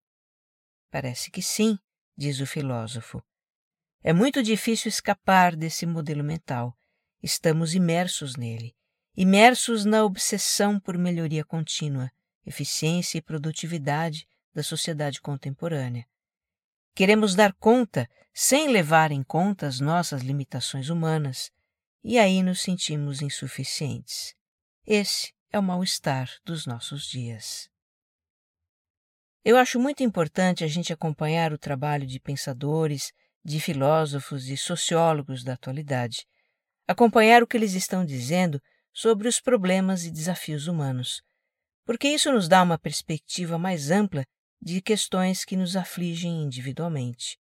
Parece 0.91 1.31
que 1.31 1.43
sim, 1.43 1.79
diz 2.17 2.41
o 2.41 2.47
filósofo. 2.47 3.23
É 4.03 4.13
muito 4.13 4.43
difícil 4.43 4.89
escapar 4.89 5.57
desse 5.57 5.85
modelo 5.87 6.23
mental. 6.23 6.77
Estamos 7.23 7.75
imersos 7.75 8.37
nele, 8.37 8.77
imersos 9.17 9.85
na 9.85 10.05
obsessão 10.05 10.79
por 10.79 10.97
melhoria 10.97 11.45
contínua, 11.45 12.11
eficiência 12.47 13.19
e 13.19 13.23
produtividade 13.23 14.27
da 14.55 14.63
sociedade 14.63 15.21
contemporânea. 15.21 16.07
Queremos 16.99 17.37
dar 17.37 17.53
conta 17.53 18.11
sem 18.35 18.73
levar 18.73 19.13
em 19.13 19.23
conta 19.23 19.69
as 19.69 19.79
nossas 19.79 20.21
limitações 20.23 20.89
humanas, 20.89 21.49
e 22.03 22.19
aí 22.19 22.43
nos 22.43 22.61
sentimos 22.61 23.23
insuficientes. 23.23 24.35
Esse 24.85 25.33
é 25.53 25.61
o 25.61 25.63
mal-estar 25.63 26.29
dos 26.45 26.67
nossos 26.67 27.07
dias. 27.07 27.71
Eu 29.45 29.57
acho 29.57 29.79
muito 29.79 30.03
importante 30.03 30.65
a 30.65 30.67
gente 30.67 30.93
acompanhar 30.93 31.53
o 31.53 31.57
trabalho 31.57 32.05
de 32.05 32.19
pensadores, 32.19 33.13
de 33.45 33.61
filósofos 33.61 34.49
e 34.49 34.57
sociólogos 34.57 35.45
da 35.45 35.53
atualidade, 35.53 36.27
acompanhar 36.85 37.45
o 37.45 37.47
que 37.47 37.57
eles 37.57 37.75
estão 37.75 38.05
dizendo 38.05 38.61
sobre 38.93 39.29
os 39.29 39.39
problemas 39.41 40.05
e 40.05 40.11
desafios 40.11 40.67
humanos, 40.67 41.23
porque 41.85 42.09
isso 42.09 42.33
nos 42.33 42.49
dá 42.49 42.61
uma 42.61 42.77
perspectiva 42.77 43.57
mais 43.57 43.89
ampla 43.89 44.27
de 44.61 44.83
questões 44.83 45.45
que 45.45 45.57
nos 45.57 45.77
afligem 45.77 46.43
individualmente. 46.43 47.39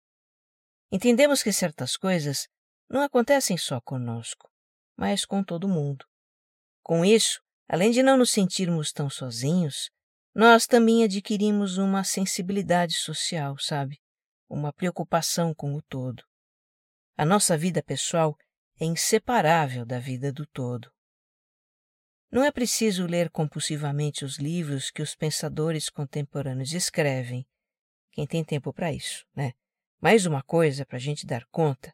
Entendemos 0.92 1.44
que 1.44 1.52
certas 1.52 1.96
coisas 1.96 2.48
não 2.90 3.02
acontecem 3.02 3.58
só 3.58 3.80
conosco, 3.80 4.50
mas 4.98 5.26
com 5.26 5.44
todo 5.44 5.68
mundo. 5.68 6.06
Com 6.84 7.06
isso, 7.06 7.42
além 7.68 7.92
de 7.92 8.04
não 8.04 8.18
nos 8.18 8.32
sentirmos 8.32 8.92
tão 8.92 9.10
sozinhos, 9.10 9.90
nós 10.34 10.66
também 10.66 11.04
adquirimos 11.04 11.78
uma 11.78 12.04
sensibilidade 12.04 12.96
social, 12.96 13.58
sabe? 13.58 14.00
Uma 14.50 14.74
preocupação 14.74 15.54
com 15.54 15.76
o 15.76 15.82
todo. 15.82 16.24
A 17.18 17.26
nossa 17.26 17.58
vida 17.58 17.84
pessoal 17.84 18.38
é 18.80 18.86
inseparável 18.86 19.86
da 19.86 20.00
vida 20.00 20.32
do 20.32 20.46
todo. 20.48 20.92
Não 22.32 22.46
é 22.46 22.52
preciso 22.52 23.06
ler 23.06 23.30
compulsivamente 23.30 24.24
os 24.24 24.38
livros 24.38 24.90
que 24.90 25.02
os 25.02 25.14
pensadores 25.14 25.90
contemporâneos 25.90 26.72
escrevem. 26.72 27.46
Quem 28.12 28.26
tem 28.26 28.42
tempo 28.42 28.72
para 28.72 28.94
isso, 28.94 29.26
né? 29.36 29.52
Mais 30.00 30.26
uma 30.26 30.42
coisa 30.42 30.86
para 30.86 30.96
a 30.96 31.00
gente 31.00 31.26
dar 31.26 31.46
conta. 31.52 31.94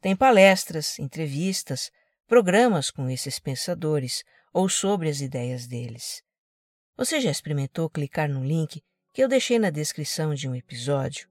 Tem 0.00 0.14
palestras, 0.14 0.98
entrevistas, 1.00 1.90
programas 2.28 2.90
com 2.90 3.10
esses 3.10 3.40
pensadores 3.40 4.22
ou 4.52 4.68
sobre 4.68 5.08
as 5.08 5.20
ideias 5.20 5.66
deles. 5.66 6.22
Você 6.96 7.20
já 7.20 7.30
experimentou 7.30 7.90
clicar 7.90 8.28
no 8.28 8.44
link 8.44 8.80
que 9.12 9.22
eu 9.22 9.28
deixei 9.28 9.58
na 9.58 9.70
descrição 9.70 10.32
de 10.32 10.48
um 10.48 10.54
episódio? 10.54 11.28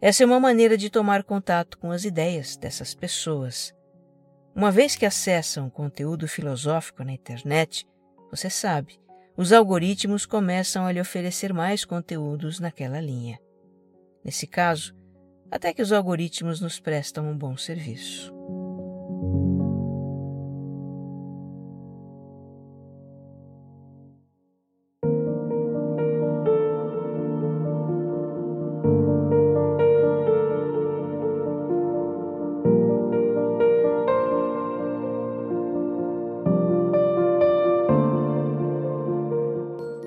Essa 0.00 0.24
é 0.24 0.26
uma 0.26 0.40
maneira 0.40 0.76
de 0.76 0.90
tomar 0.90 1.22
contato 1.22 1.78
com 1.78 1.92
as 1.92 2.04
ideias 2.04 2.56
dessas 2.56 2.92
pessoas. 2.92 3.72
Uma 4.54 4.70
vez 4.70 4.94
que 4.94 5.06
acessam 5.06 5.70
conteúdo 5.70 6.28
filosófico 6.28 7.02
na 7.02 7.12
internet, 7.12 7.86
você 8.30 8.50
sabe, 8.50 9.00
os 9.36 9.52
algoritmos 9.52 10.26
começam 10.26 10.84
a 10.84 10.92
lhe 10.92 11.00
oferecer 11.00 11.54
mais 11.54 11.84
conteúdos 11.84 12.60
naquela 12.60 13.00
linha. 13.00 13.40
Nesse 14.22 14.46
caso, 14.46 14.94
até 15.50 15.72
que 15.72 15.82
os 15.82 15.92
algoritmos 15.92 16.60
nos 16.60 16.78
prestam 16.78 17.30
um 17.30 17.36
bom 17.36 17.56
serviço. 17.56 18.32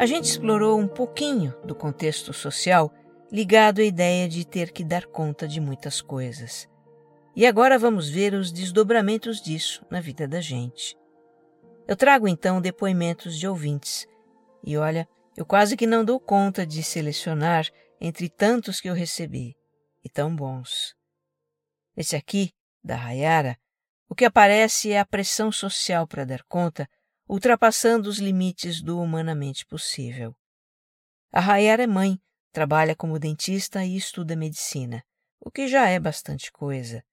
A 0.05 0.07
gente 0.07 0.25
explorou 0.25 0.79
um 0.79 0.87
pouquinho 0.87 1.51
do 1.63 1.73
contexto 1.73 2.31
social 2.31 2.93
ligado 3.31 3.81
à 3.81 3.83
ideia 3.83 4.29
de 4.29 4.45
ter 4.45 4.71
que 4.71 4.83
dar 4.83 5.07
conta 5.07 5.47
de 5.47 5.59
muitas 5.59 5.99
coisas. 5.99 6.69
E 7.35 7.43
agora 7.43 7.79
vamos 7.79 8.07
ver 8.07 8.35
os 8.35 8.51
desdobramentos 8.51 9.41
disso 9.41 9.83
na 9.89 9.99
vida 9.99 10.27
da 10.27 10.39
gente. 10.39 10.95
Eu 11.87 11.95
trago 11.95 12.27
então 12.27 12.61
depoimentos 12.61 13.35
de 13.35 13.47
ouvintes. 13.47 14.05
E 14.63 14.77
olha, 14.77 15.09
eu 15.35 15.43
quase 15.43 15.75
que 15.75 15.87
não 15.87 16.05
dou 16.05 16.19
conta 16.19 16.67
de 16.67 16.83
selecionar 16.83 17.67
entre 17.99 18.29
tantos 18.29 18.79
que 18.79 18.87
eu 18.87 18.93
recebi, 18.93 19.57
e 20.03 20.07
tão 20.07 20.35
bons. 20.35 20.93
Esse 21.97 22.15
aqui, 22.15 22.51
da 22.83 22.95
Rayara, 22.95 23.57
o 24.07 24.13
que 24.13 24.25
aparece 24.25 24.91
é 24.91 24.99
a 24.99 25.05
pressão 25.05 25.51
social 25.51 26.05
para 26.05 26.25
dar 26.25 26.43
conta, 26.43 26.87
ultrapassando 27.27 28.09
os 28.09 28.19
limites 28.19 28.81
do 28.81 28.99
humanamente 28.99 29.65
possível. 29.65 30.35
A 31.31 31.39
Rayara 31.39 31.83
é 31.83 31.87
mãe, 31.87 32.19
trabalha 32.51 32.95
como 32.95 33.19
dentista 33.19 33.83
e 33.83 33.97
estuda 33.97 34.35
medicina, 34.35 35.03
o 35.39 35.51
que 35.51 35.67
já 35.67 35.89
é 35.89 35.99
bastante 35.99 36.51
coisa. 36.51 37.03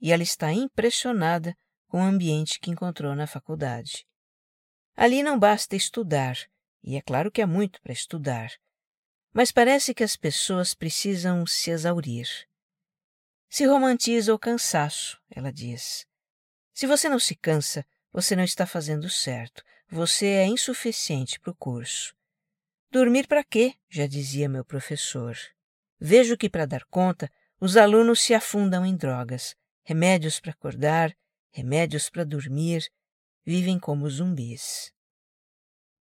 E 0.00 0.12
ela 0.12 0.22
está 0.22 0.52
impressionada 0.52 1.56
com 1.88 1.98
o 1.98 2.04
ambiente 2.04 2.60
que 2.60 2.70
encontrou 2.70 3.14
na 3.14 3.26
faculdade. 3.26 4.06
Ali 4.94 5.22
não 5.22 5.38
basta 5.38 5.74
estudar, 5.74 6.36
e 6.82 6.96
é 6.96 7.02
claro 7.02 7.30
que 7.30 7.42
há 7.42 7.46
muito 7.46 7.80
para 7.80 7.92
estudar, 7.92 8.50
mas 9.32 9.50
parece 9.50 9.94
que 9.94 10.04
as 10.04 10.16
pessoas 10.16 10.74
precisam 10.74 11.46
se 11.46 11.70
exaurir. 11.70 12.28
Se 13.48 13.64
romantiza 13.64 14.34
o 14.34 14.38
cansaço, 14.38 15.20
ela 15.30 15.52
diz. 15.52 16.06
Se 16.74 16.86
você 16.86 17.08
não 17.08 17.18
se 17.18 17.34
cansa, 17.34 17.84
você 18.12 18.34
não 18.34 18.44
está 18.44 18.66
fazendo 18.66 19.08
certo, 19.08 19.62
você 19.88 20.26
é 20.26 20.46
insuficiente 20.46 21.38
para 21.40 21.50
o 21.50 21.56
curso. 21.56 22.14
Dormir 22.90 23.26
para 23.26 23.44
quê? 23.44 23.74
já 23.88 24.06
dizia 24.06 24.48
meu 24.48 24.64
professor. 24.64 25.36
Vejo 26.00 26.36
que, 26.36 26.48
para 26.48 26.66
dar 26.66 26.84
conta, 26.86 27.30
os 27.60 27.76
alunos 27.76 28.20
se 28.20 28.34
afundam 28.34 28.86
em 28.86 28.96
drogas, 28.96 29.54
remédios 29.82 30.40
para 30.40 30.52
acordar, 30.52 31.14
remédios 31.50 32.08
para 32.08 32.24
dormir, 32.24 32.88
vivem 33.44 33.78
como 33.78 34.08
zumbis. 34.08 34.92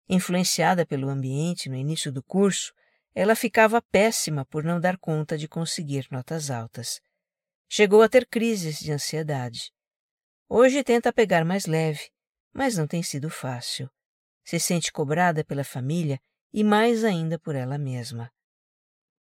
Influenciada 0.07 0.85
pelo 0.85 1.09
ambiente 1.09 1.69
no 1.69 1.75
início 1.75 2.11
do 2.11 2.21
curso, 2.21 2.73
ela 3.13 3.35
ficava 3.35 3.81
péssima 3.81 4.45
por 4.45 4.63
não 4.63 4.79
dar 4.79 4.97
conta 4.97 5.37
de 5.37 5.47
conseguir 5.47 6.07
notas 6.11 6.51
altas. 6.51 7.01
Chegou 7.67 8.01
a 8.01 8.09
ter 8.09 8.25
crises 8.27 8.79
de 8.79 8.91
ansiedade. 8.91 9.71
Hoje 10.53 10.83
tenta 10.83 11.13
pegar 11.13 11.45
mais 11.45 11.65
leve, 11.65 12.09
mas 12.51 12.75
não 12.75 12.85
tem 12.85 13.01
sido 13.01 13.29
fácil. 13.29 13.89
Se 14.43 14.59
sente 14.59 14.91
cobrada 14.91 15.45
pela 15.45 15.63
família 15.63 16.19
e 16.51 16.61
mais 16.61 17.05
ainda 17.05 17.39
por 17.39 17.55
ela 17.55 17.77
mesma. 17.77 18.29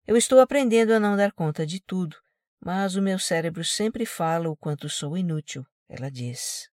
Eu 0.06 0.18
estou 0.18 0.42
aprendendo 0.42 0.92
a 0.92 1.00
não 1.00 1.16
dar 1.16 1.32
conta 1.32 1.66
de 1.66 1.80
tudo, 1.80 2.18
mas 2.60 2.98
o 2.98 3.02
meu 3.02 3.18
cérebro 3.18 3.64
sempre 3.64 4.06
fala 4.06 4.50
o 4.50 4.58
quanto 4.58 4.90
sou 4.90 5.18
inútil, 5.18 5.66
ela 5.88 6.12
diz. 6.12 6.70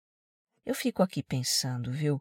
Eu 0.65 0.75
fico 0.75 1.03
aqui 1.03 1.23
pensando, 1.23 1.93
viu? 1.93 2.19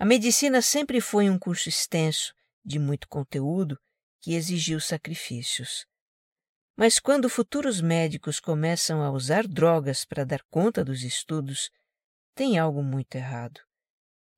A 0.00 0.04
medicina 0.04 0.60
sempre 0.60 1.00
foi 1.00 1.30
um 1.30 1.38
curso 1.38 1.68
extenso, 1.68 2.34
de 2.64 2.80
muito 2.80 3.06
conteúdo, 3.06 3.78
que 4.20 4.34
exigiu 4.34 4.80
sacrifícios. 4.80 5.86
Mas 6.76 6.98
quando 6.98 7.28
futuros 7.28 7.80
médicos 7.80 8.40
começam 8.40 9.02
a 9.02 9.10
usar 9.10 9.46
drogas 9.46 10.04
para 10.04 10.24
dar 10.24 10.42
conta 10.50 10.84
dos 10.84 11.02
estudos, 11.02 11.70
tem 12.34 12.58
algo 12.58 12.82
muito 12.82 13.14
errado. 13.14 13.60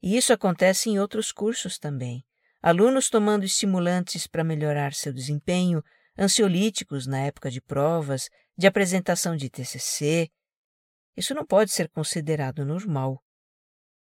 E 0.02 0.16
isso 0.16 0.32
acontece 0.32 0.90
em 0.90 0.98
outros 0.98 1.32
cursos 1.32 1.78
também. 1.78 2.24
Alunos 2.60 3.08
tomando 3.08 3.44
estimulantes 3.44 4.26
para 4.26 4.42
melhorar 4.42 4.94
seu 4.94 5.12
desempenho, 5.12 5.82
ansiolíticos 6.18 7.06
na 7.06 7.20
época 7.20 7.50
de 7.50 7.60
provas, 7.60 8.28
de 8.56 8.66
apresentação 8.66 9.36
de 9.36 9.48
TCC. 9.48 10.30
Isso 11.16 11.34
não 11.34 11.46
pode 11.46 11.70
ser 11.70 11.88
considerado 11.88 12.64
normal. 12.64 13.22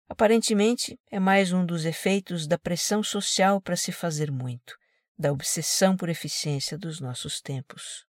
Aparentemente, 0.08 0.98
é 1.10 1.18
mais 1.20 1.52
um 1.52 1.64
dos 1.64 1.84
efeitos 1.84 2.46
da 2.46 2.58
pressão 2.58 3.02
social 3.02 3.60
para 3.60 3.76
se 3.76 3.92
fazer 3.92 4.30
muito, 4.30 4.76
da 5.18 5.32
obsessão 5.32 5.96
por 5.96 6.08
eficiência 6.08 6.76
dos 6.76 7.00
nossos 7.00 7.40
tempos. 7.40 8.09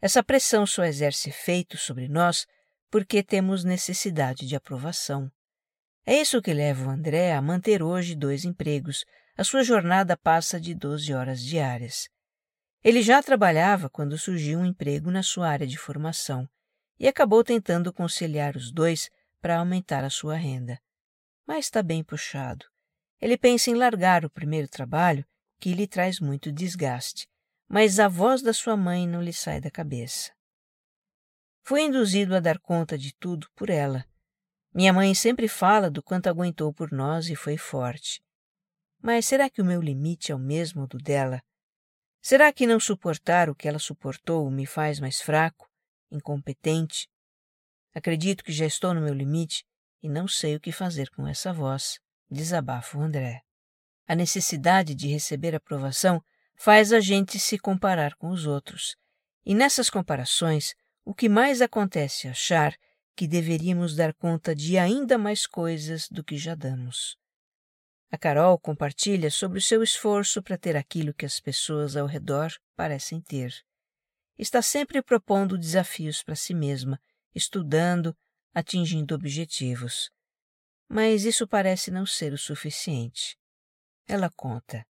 Essa 0.00 0.22
pressão 0.22 0.66
só 0.66 0.84
exerce 0.84 1.30
efeito 1.30 1.76
sobre 1.76 2.08
nós 2.08 2.46
porque 2.90 3.22
temos 3.22 3.64
necessidade 3.64 4.46
de 4.46 4.54
aprovação. 4.54 5.30
É 6.04 6.20
isso 6.20 6.40
que 6.40 6.52
leva 6.52 6.86
o 6.86 6.90
André 6.90 7.32
a 7.32 7.42
manter 7.42 7.82
hoje 7.82 8.14
dois 8.14 8.44
empregos. 8.44 9.04
A 9.36 9.42
sua 9.42 9.62
jornada 9.62 10.16
passa 10.16 10.60
de 10.60 10.74
12 10.74 11.12
horas 11.12 11.42
diárias. 11.42 12.08
Ele 12.84 13.02
já 13.02 13.22
trabalhava 13.22 13.90
quando 13.90 14.16
surgiu 14.16 14.60
um 14.60 14.66
emprego 14.66 15.10
na 15.10 15.22
sua 15.22 15.48
área 15.48 15.66
de 15.66 15.76
formação 15.76 16.48
e 16.98 17.08
acabou 17.08 17.42
tentando 17.42 17.92
conciliar 17.92 18.56
os 18.56 18.70
dois 18.70 19.10
para 19.40 19.58
aumentar 19.58 20.04
a 20.04 20.10
sua 20.10 20.36
renda. 20.36 20.80
Mas 21.46 21.66
está 21.66 21.82
bem 21.82 22.04
puxado. 22.04 22.64
Ele 23.20 23.36
pensa 23.36 23.70
em 23.70 23.74
largar 23.74 24.24
o 24.24 24.30
primeiro 24.30 24.68
trabalho, 24.68 25.26
que 25.58 25.72
lhe 25.72 25.86
traz 25.86 26.20
muito 26.20 26.52
desgaste, 26.52 27.28
mas 27.68 27.98
a 27.98 28.08
voz 28.08 28.42
da 28.42 28.52
sua 28.52 28.76
mãe 28.76 29.06
não 29.06 29.22
lhe 29.22 29.32
sai 29.32 29.60
da 29.60 29.70
cabeça. 29.70 30.32
Fui 31.62 31.82
induzido 31.82 32.36
a 32.36 32.40
dar 32.40 32.58
conta 32.60 32.96
de 32.96 33.12
tudo 33.14 33.48
por 33.54 33.70
ela. 33.70 34.04
Minha 34.72 34.92
mãe 34.92 35.14
sempre 35.14 35.48
fala 35.48 35.90
do 35.90 36.02
quanto 36.02 36.28
aguentou 36.28 36.72
por 36.72 36.92
nós 36.92 37.28
e 37.28 37.34
foi 37.34 37.56
forte. 37.56 38.22
Mas 39.02 39.26
será 39.26 39.50
que 39.50 39.60
o 39.60 39.64
meu 39.64 39.80
limite 39.80 40.30
é 40.30 40.34
o 40.34 40.38
mesmo 40.38 40.86
do 40.86 40.98
dela? 40.98 41.42
Será 42.22 42.52
que 42.52 42.66
não 42.66 42.78
suportar 42.78 43.48
o 43.48 43.54
que 43.54 43.68
ela 43.68 43.78
suportou 43.78 44.50
me 44.50 44.66
faz 44.66 45.00
mais 45.00 45.20
fraco, 45.20 45.68
incompetente? 46.10 47.08
Acredito 47.94 48.44
que 48.44 48.52
já 48.52 48.66
estou 48.66 48.92
no 48.92 49.00
meu 49.00 49.14
limite 49.14 49.64
e 50.02 50.08
não 50.08 50.28
sei 50.28 50.54
o 50.54 50.60
que 50.60 50.70
fazer 50.70 51.10
com 51.10 51.26
essa 51.26 51.52
voz, 51.52 51.98
desabafa 52.30 52.98
o 52.98 53.00
André. 53.00 53.42
A 54.06 54.14
necessidade 54.14 54.94
de 54.94 55.08
receber 55.08 55.54
aprovação 55.54 56.22
faz 56.56 56.92
a 56.92 57.00
gente 57.00 57.38
se 57.38 57.58
comparar 57.58 58.14
com 58.16 58.30
os 58.30 58.46
outros. 58.46 58.96
E 59.44 59.54
nessas 59.54 59.88
comparações, 59.88 60.74
o 61.04 61.14
que 61.14 61.28
mais 61.28 61.62
acontece 61.62 62.26
é 62.26 62.30
achar 62.30 62.74
que 63.14 63.28
deveríamos 63.28 63.94
dar 63.94 64.12
conta 64.14 64.54
de 64.54 64.76
ainda 64.76 65.16
mais 65.16 65.46
coisas 65.46 66.08
do 66.08 66.24
que 66.24 66.36
já 66.36 66.54
damos. 66.54 67.16
A 68.10 68.18
Carol 68.18 68.58
compartilha 68.58 69.30
sobre 69.30 69.58
o 69.58 69.62
seu 69.62 69.82
esforço 69.82 70.42
para 70.42 70.58
ter 70.58 70.76
aquilo 70.76 71.14
que 71.14 71.26
as 71.26 71.40
pessoas 71.40 71.96
ao 71.96 72.06
redor 72.06 72.52
parecem 72.74 73.20
ter. 73.20 73.52
Está 74.38 74.60
sempre 74.60 75.02
propondo 75.02 75.58
desafios 75.58 76.22
para 76.22 76.36
si 76.36 76.54
mesma, 76.54 77.00
estudando, 77.34 78.16
atingindo 78.54 79.14
objetivos. 79.14 80.10
Mas 80.88 81.24
isso 81.24 81.48
parece 81.48 81.90
não 81.90 82.06
ser 82.06 82.32
o 82.32 82.38
suficiente. 82.38 83.36
Ela 84.06 84.30
conta. 84.30 84.86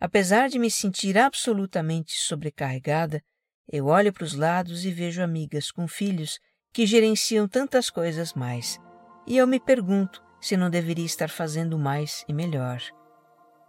Apesar 0.00 0.48
de 0.48 0.58
me 0.58 0.70
sentir 0.70 1.18
absolutamente 1.18 2.12
sobrecarregada, 2.18 3.22
eu 3.70 3.86
olho 3.86 4.12
para 4.12 4.24
os 4.24 4.34
lados 4.34 4.86
e 4.86 4.90
vejo 4.90 5.22
amigas 5.22 5.70
com 5.70 5.86
filhos 5.86 6.40
que 6.72 6.86
gerenciam 6.86 7.46
tantas 7.46 7.90
coisas 7.90 8.32
mais, 8.32 8.78
e 9.26 9.36
eu 9.36 9.46
me 9.46 9.60
pergunto 9.60 10.22
se 10.40 10.56
não 10.56 10.70
deveria 10.70 11.04
estar 11.04 11.28
fazendo 11.28 11.78
mais 11.78 12.24
e 12.26 12.32
melhor. 12.32 12.80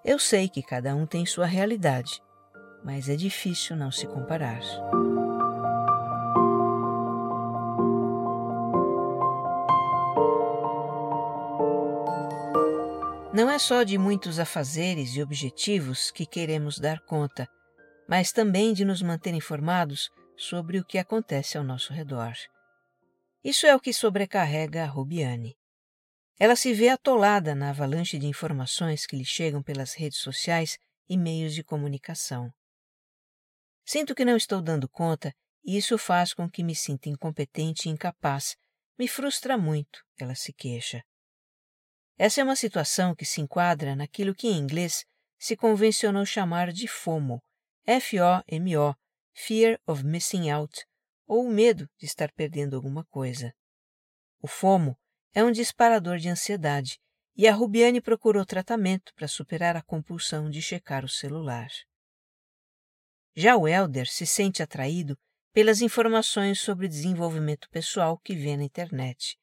Eu 0.05 0.17
sei 0.17 0.47
que 0.47 0.63
cada 0.63 0.95
um 0.95 1.05
tem 1.05 1.25
sua 1.25 1.45
realidade, 1.45 2.21
mas 2.83 3.09
é 3.09 3.15
difícil 3.15 3.75
não 3.75 3.91
se 3.91 4.07
comparar. 4.07 4.61
Não 13.33 13.49
é 13.49 13.57
só 13.57 13.83
de 13.83 13.97
muitos 13.97 14.39
afazeres 14.39 15.15
e 15.15 15.23
objetivos 15.23 16.11
que 16.11 16.25
queremos 16.25 16.77
dar 16.77 16.99
conta, 17.05 17.47
mas 18.05 18.33
também 18.33 18.73
de 18.73 18.83
nos 18.83 19.01
manter 19.01 19.33
informados 19.33 20.09
sobre 20.35 20.77
o 20.77 20.83
que 20.83 20.97
acontece 20.97 21.57
ao 21.57 21.63
nosso 21.63 21.93
redor. 21.93 22.33
Isso 23.41 23.65
é 23.65 23.73
o 23.73 23.79
que 23.79 23.93
sobrecarrega 23.93 24.83
a 24.83 24.85
Rubiane. 24.85 25.55
Ela 26.37 26.57
se 26.57 26.73
vê 26.73 26.89
atolada 26.89 27.55
na 27.55 27.69
avalanche 27.69 28.19
de 28.19 28.27
informações 28.27 29.05
que 29.05 29.15
lhe 29.15 29.23
chegam 29.23 29.63
pelas 29.63 29.93
redes 29.93 30.19
sociais 30.19 30.77
e 31.07 31.17
meios 31.17 31.53
de 31.53 31.63
comunicação. 31.63 32.51
Sinto 33.85 34.13
que 34.13 34.25
não 34.25 34.35
estou 34.35 34.61
dando 34.61 34.89
conta 34.89 35.33
e 35.63 35.77
isso 35.77 35.97
faz 35.97 36.33
com 36.33 36.49
que 36.49 36.65
me 36.65 36.75
sinta 36.75 37.07
incompetente 37.07 37.87
e 37.87 37.91
incapaz. 37.91 38.57
Me 38.99 39.07
frustra 39.07 39.57
muito, 39.57 40.03
ela 40.19 40.35
se 40.35 40.51
queixa. 40.51 41.01
Essa 42.23 42.39
é 42.39 42.43
uma 42.43 42.55
situação 42.55 43.15
que 43.15 43.25
se 43.25 43.41
enquadra 43.41 43.95
naquilo 43.95 44.35
que 44.35 44.47
em 44.47 44.59
inglês 44.59 45.07
se 45.39 45.57
convencionou 45.57 46.23
chamar 46.23 46.71
de 46.71 46.87
FOMO, 46.87 47.41
F-O-M-O, 47.83 48.93
Fear 49.33 49.79
of 49.87 50.05
Missing 50.05 50.51
Out, 50.51 50.85
ou 51.25 51.49
medo 51.49 51.89
de 51.97 52.05
estar 52.05 52.31
perdendo 52.33 52.75
alguma 52.75 53.03
coisa. 53.05 53.51
O 54.39 54.47
FOMO 54.47 54.95
é 55.33 55.43
um 55.43 55.51
disparador 55.51 56.19
de 56.19 56.29
ansiedade 56.29 56.99
e 57.35 57.47
a 57.47 57.55
Rubiane 57.55 57.99
procurou 57.99 58.45
tratamento 58.45 59.11
para 59.15 59.27
superar 59.27 59.75
a 59.75 59.81
compulsão 59.81 60.47
de 60.47 60.61
checar 60.61 61.03
o 61.03 61.09
celular. 61.09 61.69
Já 63.35 63.57
o 63.57 63.67
Elder 63.67 64.07
se 64.07 64.27
sente 64.27 64.61
atraído 64.61 65.17
pelas 65.51 65.81
informações 65.81 66.59
sobre 66.59 66.87
desenvolvimento 66.87 67.67
pessoal 67.71 68.19
que 68.19 68.35
vê 68.35 68.55
na 68.55 68.63
internet. 68.63 69.40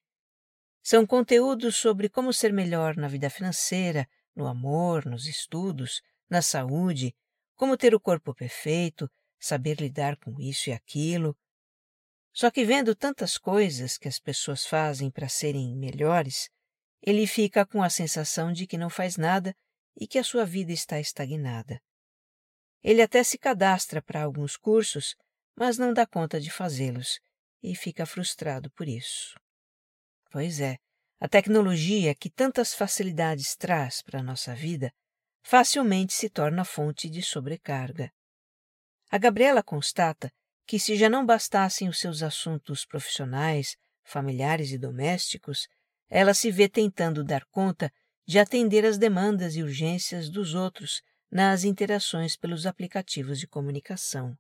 São 0.91 1.07
conteúdos 1.07 1.77
sobre 1.77 2.09
como 2.09 2.33
ser 2.33 2.51
melhor 2.51 2.97
na 2.97 3.09
vida 3.09 3.29
financeira, 3.29 4.09
no 4.35 4.47
amor, 4.47 5.05
nos 5.05 5.27
estudos, 5.27 6.01
na 6.31 6.41
saúde, 6.41 7.15
como 7.55 7.77
ter 7.77 7.95
o 7.95 8.01
corpo 8.01 8.35
perfeito, 8.35 9.07
saber 9.39 9.83
lidar 9.83 10.17
com 10.17 10.41
isso 10.41 10.71
e 10.71 10.73
aquilo. 10.73 11.37
Só 12.33 12.51
que 12.51 12.65
vendo 12.65 12.95
tantas 12.95 13.37
coisas 13.37 13.99
que 13.99 14.09
as 14.09 14.19
pessoas 14.19 14.65
fazem 14.65 15.11
para 15.11 15.29
serem 15.29 15.77
melhores, 15.77 16.49
ele 17.03 17.27
fica 17.27 17.67
com 17.67 17.83
a 17.83 17.91
sensação 17.91 18.51
de 18.51 18.67
que 18.67 18.79
não 18.79 18.89
faz 18.89 19.19
nada 19.19 19.55
e 19.95 20.07
que 20.07 20.19
a 20.19 20.25
sua 20.25 20.47
vida 20.47 20.73
está 20.73 20.99
estagnada. 20.99 21.83
Ele 22.83 23.03
até 23.03 23.23
se 23.23 23.37
cadastra 23.37 24.01
para 24.01 24.23
alguns 24.23 24.57
cursos, 24.57 25.15
mas 25.55 25.77
não 25.77 25.93
dá 25.93 26.07
conta 26.07 26.41
de 26.41 26.51
fazê-los 26.51 27.21
e 27.63 27.77
fica 27.77 28.07
frustrado 28.07 28.71
por 28.71 28.89
isso. 28.89 29.39
Pois 30.31 30.61
é, 30.61 30.79
a 31.21 31.29
tecnologia 31.29 32.15
que 32.15 32.31
tantas 32.31 32.75
facilidades 32.75 33.57
traz 33.57 34.03
para 34.03 34.21
a 34.21 34.23
nossa 34.23 34.55
vida 34.55 34.93
facilmente 35.43 36.13
se 36.13 36.29
torna 36.29 36.65
fonte 36.65 37.09
de 37.09 37.23
sobrecarga. 37.23 38.13
A 39.11 39.17
Gabriela 39.19 39.63
constata 39.63 40.31
que, 40.67 40.79
se 40.79 40.97
já 40.97 41.09
não 41.09 41.25
bastassem 41.25 41.89
os 41.89 41.99
seus 41.99 42.23
assuntos 42.23 42.85
profissionais, 42.85 43.75
familiares 44.05 44.71
e 44.71 44.79
domésticos, 44.79 45.67
ela 46.11 46.35
se 46.35 46.51
vê 46.51 46.69
tentando 46.69 47.25
dar 47.25 47.45
conta 47.47 47.91
de 48.27 48.39
atender 48.39 48.85
às 48.85 48.99
demandas 48.99 49.57
e 49.57 49.63
urgências 49.63 50.29
dos 50.29 50.55
outros 50.55 51.01
nas 51.31 51.65
interações 51.65 52.37
pelos 52.37 52.67
aplicativos 52.67 53.39
de 53.39 53.47
comunicação. 53.47 54.37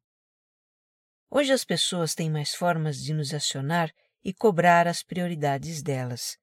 Hoje 1.31 1.53
as 1.53 1.65
pessoas 1.65 2.15
têm 2.15 2.31
mais 2.31 2.55
formas 2.55 3.03
de 3.03 3.13
nos 3.15 3.33
acionar 3.33 3.91
e 4.25 4.33
cobrar 4.33 4.87
as 4.87 5.03
prioridades 5.03 5.83
delas. 5.83 6.39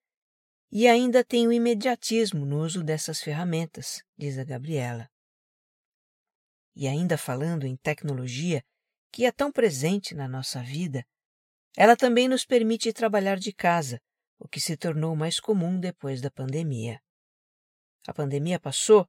E 0.72 0.88
ainda 0.88 1.24
tem 1.24 1.48
o 1.48 1.54
imediatismo 1.54 2.46
no 2.46 2.62
uso 2.62 2.84
dessas 2.84 3.22
ferramentas, 3.22 4.04
diz 4.18 4.38
a 4.38 4.44
Gabriela. 4.44 5.10
E 6.76 6.88
ainda 6.88 7.18
falando 7.18 7.66
em 7.66 7.78
tecnologia, 7.78 8.64
que 9.12 9.26
é 9.26 9.32
tão 9.32 9.52
presente 9.52 10.14
na 10.14 10.28
nossa 10.28 10.62
vida, 10.62 11.06
ela 11.78 11.96
também 11.96 12.28
nos 12.28 12.46
permite 12.46 12.92
trabalhar 12.92 13.38
de 13.38 13.54
casa, 13.54 14.02
o 14.38 14.48
que 14.48 14.60
se 14.60 14.76
tornou 14.76 15.16
mais 15.16 15.40
comum 15.40 15.80
depois 15.80 16.22
da 16.22 16.30
pandemia. 16.30 17.02
A 18.08 18.14
pandemia 18.14 18.60
passou, 18.60 19.08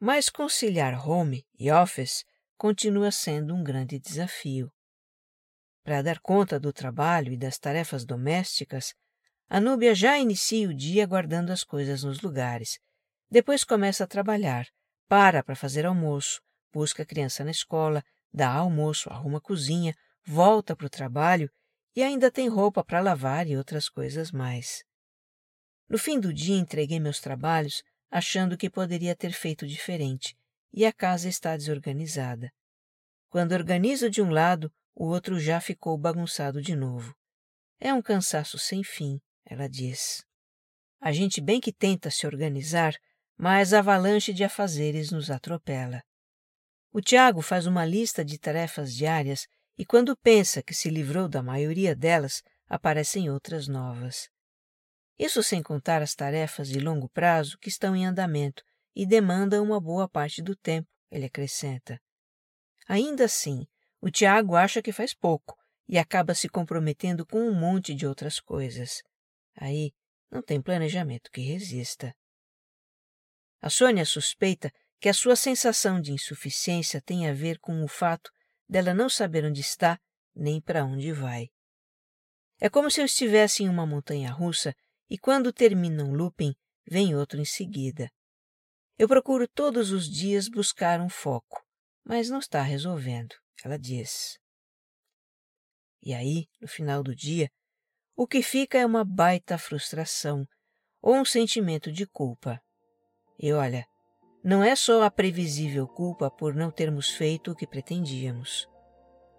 mas 0.00 0.28
conciliar 0.28 1.08
home 1.08 1.46
e 1.58 1.70
office 1.70 2.24
continua 2.56 3.10
sendo 3.10 3.54
um 3.54 3.62
grande 3.62 3.98
desafio. 3.98 4.73
Para 5.84 6.00
dar 6.00 6.18
conta 6.18 6.58
do 6.58 6.72
trabalho 6.72 7.30
e 7.30 7.36
das 7.36 7.58
tarefas 7.58 8.06
domésticas, 8.06 8.94
a 9.50 9.60
Núbia 9.60 9.94
já 9.94 10.18
inicia 10.18 10.66
o 10.66 10.74
dia 10.74 11.06
guardando 11.06 11.50
as 11.50 11.62
coisas 11.62 12.02
nos 12.02 12.22
lugares. 12.22 12.78
Depois 13.30 13.64
começa 13.64 14.04
a 14.04 14.06
trabalhar, 14.06 14.66
para 15.06 15.42
para 15.42 15.54
fazer 15.54 15.84
almoço, 15.84 16.40
busca 16.72 17.02
a 17.02 17.06
criança 17.06 17.44
na 17.44 17.50
escola, 17.50 18.02
dá 18.32 18.50
almoço, 18.50 19.10
arruma 19.10 19.36
a 19.36 19.42
cozinha, 19.42 19.94
volta 20.24 20.74
para 20.74 20.86
o 20.86 20.90
trabalho 20.90 21.50
e 21.94 22.02
ainda 22.02 22.30
tem 22.30 22.48
roupa 22.48 22.82
para 22.82 23.00
lavar 23.00 23.46
e 23.46 23.54
outras 23.54 23.90
coisas 23.90 24.32
mais. 24.32 24.82
No 25.86 25.98
fim 25.98 26.18
do 26.18 26.32
dia 26.32 26.56
entreguei 26.56 26.98
meus 26.98 27.20
trabalhos 27.20 27.82
achando 28.10 28.56
que 28.56 28.70
poderia 28.70 29.14
ter 29.14 29.32
feito 29.32 29.66
diferente 29.66 30.34
e 30.72 30.86
a 30.86 30.92
casa 30.92 31.28
está 31.28 31.54
desorganizada. 31.56 32.50
Quando 33.28 33.52
organizo 33.52 34.08
de 34.08 34.22
um 34.22 34.30
lado, 34.30 34.72
o 34.94 35.06
outro 35.06 35.38
já 35.38 35.60
ficou 35.60 35.98
bagunçado 35.98 36.62
de 36.62 36.76
novo. 36.76 37.14
É 37.80 37.92
um 37.92 38.00
cansaço 38.00 38.58
sem 38.58 38.84
fim, 38.84 39.20
ela 39.44 39.68
diz. 39.68 40.24
A 41.00 41.12
gente 41.12 41.40
bem 41.40 41.60
que 41.60 41.72
tenta 41.72 42.10
se 42.10 42.26
organizar, 42.26 42.94
mas 43.36 43.72
a 43.72 43.80
avalanche 43.80 44.32
de 44.32 44.44
afazeres 44.44 45.10
nos 45.10 45.30
atropela. 45.30 46.02
O 46.92 47.00
Tiago 47.00 47.42
faz 47.42 47.66
uma 47.66 47.84
lista 47.84 48.24
de 48.24 48.38
tarefas 48.38 48.94
diárias 48.94 49.46
e, 49.76 49.84
quando 49.84 50.16
pensa 50.16 50.62
que 50.62 50.72
se 50.72 50.88
livrou 50.88 51.28
da 51.28 51.42
maioria 51.42 51.94
delas, 51.94 52.40
aparecem 52.68 53.28
outras 53.28 53.66
novas. 53.66 54.28
Isso 55.18 55.42
sem 55.42 55.62
contar 55.62 56.02
as 56.02 56.14
tarefas 56.14 56.68
de 56.68 56.78
longo 56.78 57.08
prazo 57.08 57.58
que 57.58 57.68
estão 57.68 57.94
em 57.94 58.06
andamento 58.06 58.62
e 58.94 59.04
demandam 59.04 59.64
uma 59.64 59.80
boa 59.80 60.08
parte 60.08 60.40
do 60.40 60.56
tempo, 60.56 60.88
ele 61.10 61.26
acrescenta. 61.26 62.00
Ainda 62.86 63.24
assim, 63.24 63.66
o 64.04 64.10
Tiago 64.10 64.54
acha 64.54 64.82
que 64.82 64.92
faz 64.92 65.14
pouco 65.14 65.56
e 65.88 65.96
acaba 65.96 66.34
se 66.34 66.46
comprometendo 66.46 67.24
com 67.24 67.38
um 67.38 67.58
monte 67.58 67.94
de 67.94 68.06
outras 68.06 68.38
coisas. 68.38 69.02
Aí 69.56 69.92
não 70.30 70.42
tem 70.42 70.60
planejamento 70.60 71.30
que 71.30 71.40
resista. 71.40 72.14
A 73.62 73.70
Sônia 73.70 74.04
suspeita 74.04 74.70
que 75.00 75.08
a 75.08 75.14
sua 75.14 75.34
sensação 75.34 76.02
de 76.02 76.12
insuficiência 76.12 77.00
tem 77.00 77.26
a 77.26 77.32
ver 77.32 77.58
com 77.58 77.82
o 77.82 77.88
fato 77.88 78.30
dela 78.68 78.92
não 78.92 79.08
saber 79.08 79.42
onde 79.42 79.62
está 79.62 79.98
nem 80.34 80.60
para 80.60 80.84
onde 80.84 81.10
vai. 81.10 81.48
É 82.60 82.68
como 82.68 82.90
se 82.90 83.00
eu 83.00 83.06
estivesse 83.06 83.62
em 83.62 83.70
uma 83.70 83.86
montanha 83.86 84.30
russa 84.30 84.74
e 85.08 85.16
quando 85.16 85.50
termina 85.50 86.04
um 86.04 86.12
looping, 86.12 86.54
vem 86.86 87.16
outro 87.16 87.40
em 87.40 87.46
seguida. 87.46 88.10
Eu 88.98 89.08
procuro 89.08 89.48
todos 89.48 89.90
os 89.92 90.06
dias 90.06 90.46
buscar 90.46 91.00
um 91.00 91.08
foco, 91.08 91.64
mas 92.04 92.28
não 92.28 92.38
está 92.38 92.60
resolvendo 92.60 93.34
ela 93.62 93.78
diz. 93.78 94.38
E 96.02 96.12
aí, 96.12 96.46
no 96.60 96.68
final 96.68 97.02
do 97.02 97.14
dia, 97.14 97.50
o 98.16 98.26
que 98.26 98.42
fica 98.42 98.78
é 98.78 98.86
uma 98.86 99.04
baita 99.04 99.58
frustração 99.58 100.46
ou 101.02 101.14
um 101.14 101.24
sentimento 101.24 101.90
de 101.92 102.06
culpa. 102.06 102.60
E 103.38 103.52
olha, 103.52 103.86
não 104.42 104.62
é 104.62 104.76
só 104.76 105.02
a 105.02 105.10
previsível 105.10 105.86
culpa 105.86 106.30
por 106.30 106.54
não 106.54 106.70
termos 106.70 107.10
feito 107.10 107.50
o 107.50 107.56
que 107.56 107.66
pretendíamos. 107.66 108.68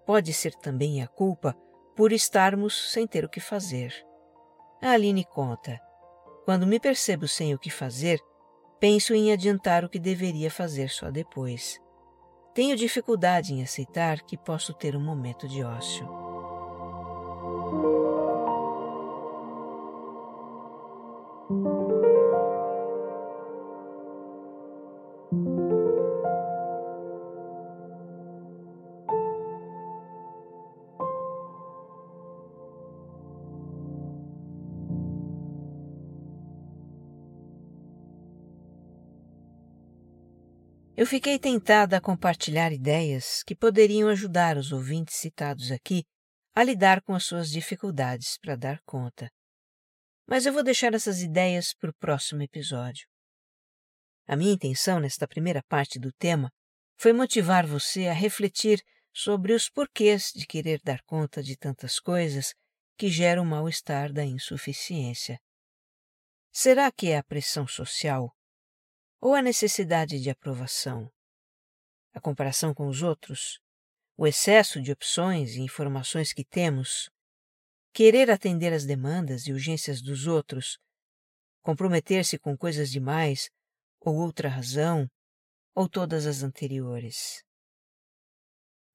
Pode 0.06 0.34
ser 0.34 0.54
também 0.56 1.02
a 1.02 1.08
culpa 1.08 1.56
por 1.96 2.12
estarmos 2.12 2.92
sem 2.92 3.08
ter 3.08 3.24
o 3.24 3.30
que 3.30 3.40
fazer. 3.40 3.94
A 4.82 4.92
Aline 4.92 5.24
conta: 5.24 5.80
quando 6.44 6.68
me 6.68 6.80
percebo 6.80 7.28
sem 7.28 7.54
o 7.54 7.60
que 7.60 7.70
fazer, 7.70 8.20
penso 8.80 9.14
em 9.14 9.32
adiantar 9.32 9.86
o 9.86 9.90
que 9.90 10.00
deveria 10.00 10.52
fazer 10.52 10.90
só 10.90 11.10
depois. 11.10 11.80
Tenho 12.56 12.78
dificuldade 12.78 13.54
em 13.54 13.62
aceitar 13.62 14.22
que 14.22 14.38
posso 14.38 14.74
ter 14.74 14.96
um 14.96 15.04
momento 15.04 15.46
de 15.46 15.62
ócio. 15.62 16.08
Eu 40.98 41.06
fiquei 41.06 41.38
tentada 41.38 41.98
a 41.98 42.02
compartilhar 42.02 42.72
ideias 42.72 43.44
que 43.44 43.54
poderiam 43.54 44.08
ajudar 44.08 44.56
os 44.56 44.72
ouvintes 44.72 45.18
citados 45.18 45.70
aqui 45.70 46.06
a 46.56 46.64
lidar 46.64 47.02
com 47.02 47.14
as 47.14 47.26
suas 47.26 47.50
dificuldades 47.50 48.38
para 48.38 48.56
dar 48.56 48.80
conta. 48.86 49.30
Mas 50.26 50.46
eu 50.46 50.54
vou 50.54 50.64
deixar 50.64 50.94
essas 50.94 51.22
ideias 51.22 51.74
para 51.74 51.90
o 51.90 51.96
próximo 51.96 52.42
episódio. 52.42 53.06
A 54.26 54.38
minha 54.38 54.54
intenção 54.54 55.02
nesta 55.02 55.28
primeira 55.28 55.62
parte 55.68 56.00
do 56.00 56.14
tema 56.14 56.50
foi 56.98 57.12
motivar 57.12 57.68
você 57.68 58.08
a 58.08 58.14
refletir 58.14 58.82
sobre 59.14 59.52
os 59.52 59.70
porquês 59.70 60.32
de 60.34 60.48
querer 60.48 60.80
dar 60.82 61.02
conta 61.04 61.44
de 61.44 61.58
tantas 61.58 62.00
coisas 62.00 62.54
que 62.98 63.10
geram 63.10 63.44
o 63.44 63.46
mal-estar 63.46 64.14
da 64.14 64.24
insuficiência. 64.24 65.38
Será 66.54 66.90
que 66.90 67.10
é 67.10 67.18
a 67.18 67.24
pressão 67.24 67.68
social 67.68 68.34
ou 69.26 69.34
a 69.34 69.42
necessidade 69.42 70.20
de 70.20 70.30
aprovação? 70.30 71.12
A 72.14 72.22
comparação 72.22 72.76
com 72.76 72.88
os 72.88 73.02
outros? 73.02 73.60
O 74.16 74.28
excesso 74.28 74.80
de 74.80 74.92
opções 74.92 75.56
e 75.56 75.62
informações 75.62 76.32
que 76.32 76.46
temos? 76.46 77.10
Querer 77.92 78.30
atender 78.30 78.72
às 78.72 78.86
demandas 78.86 79.48
e 79.48 79.52
urgências 79.52 80.00
dos 80.00 80.28
outros? 80.28 80.78
Comprometer-se 81.64 82.38
com 82.38 82.56
coisas 82.56 82.92
demais? 82.92 83.50
Ou 84.00 84.16
outra 84.16 84.48
razão? 84.48 85.10
Ou 85.74 85.90
todas 85.90 86.28
as 86.28 86.44
anteriores? 86.44 87.44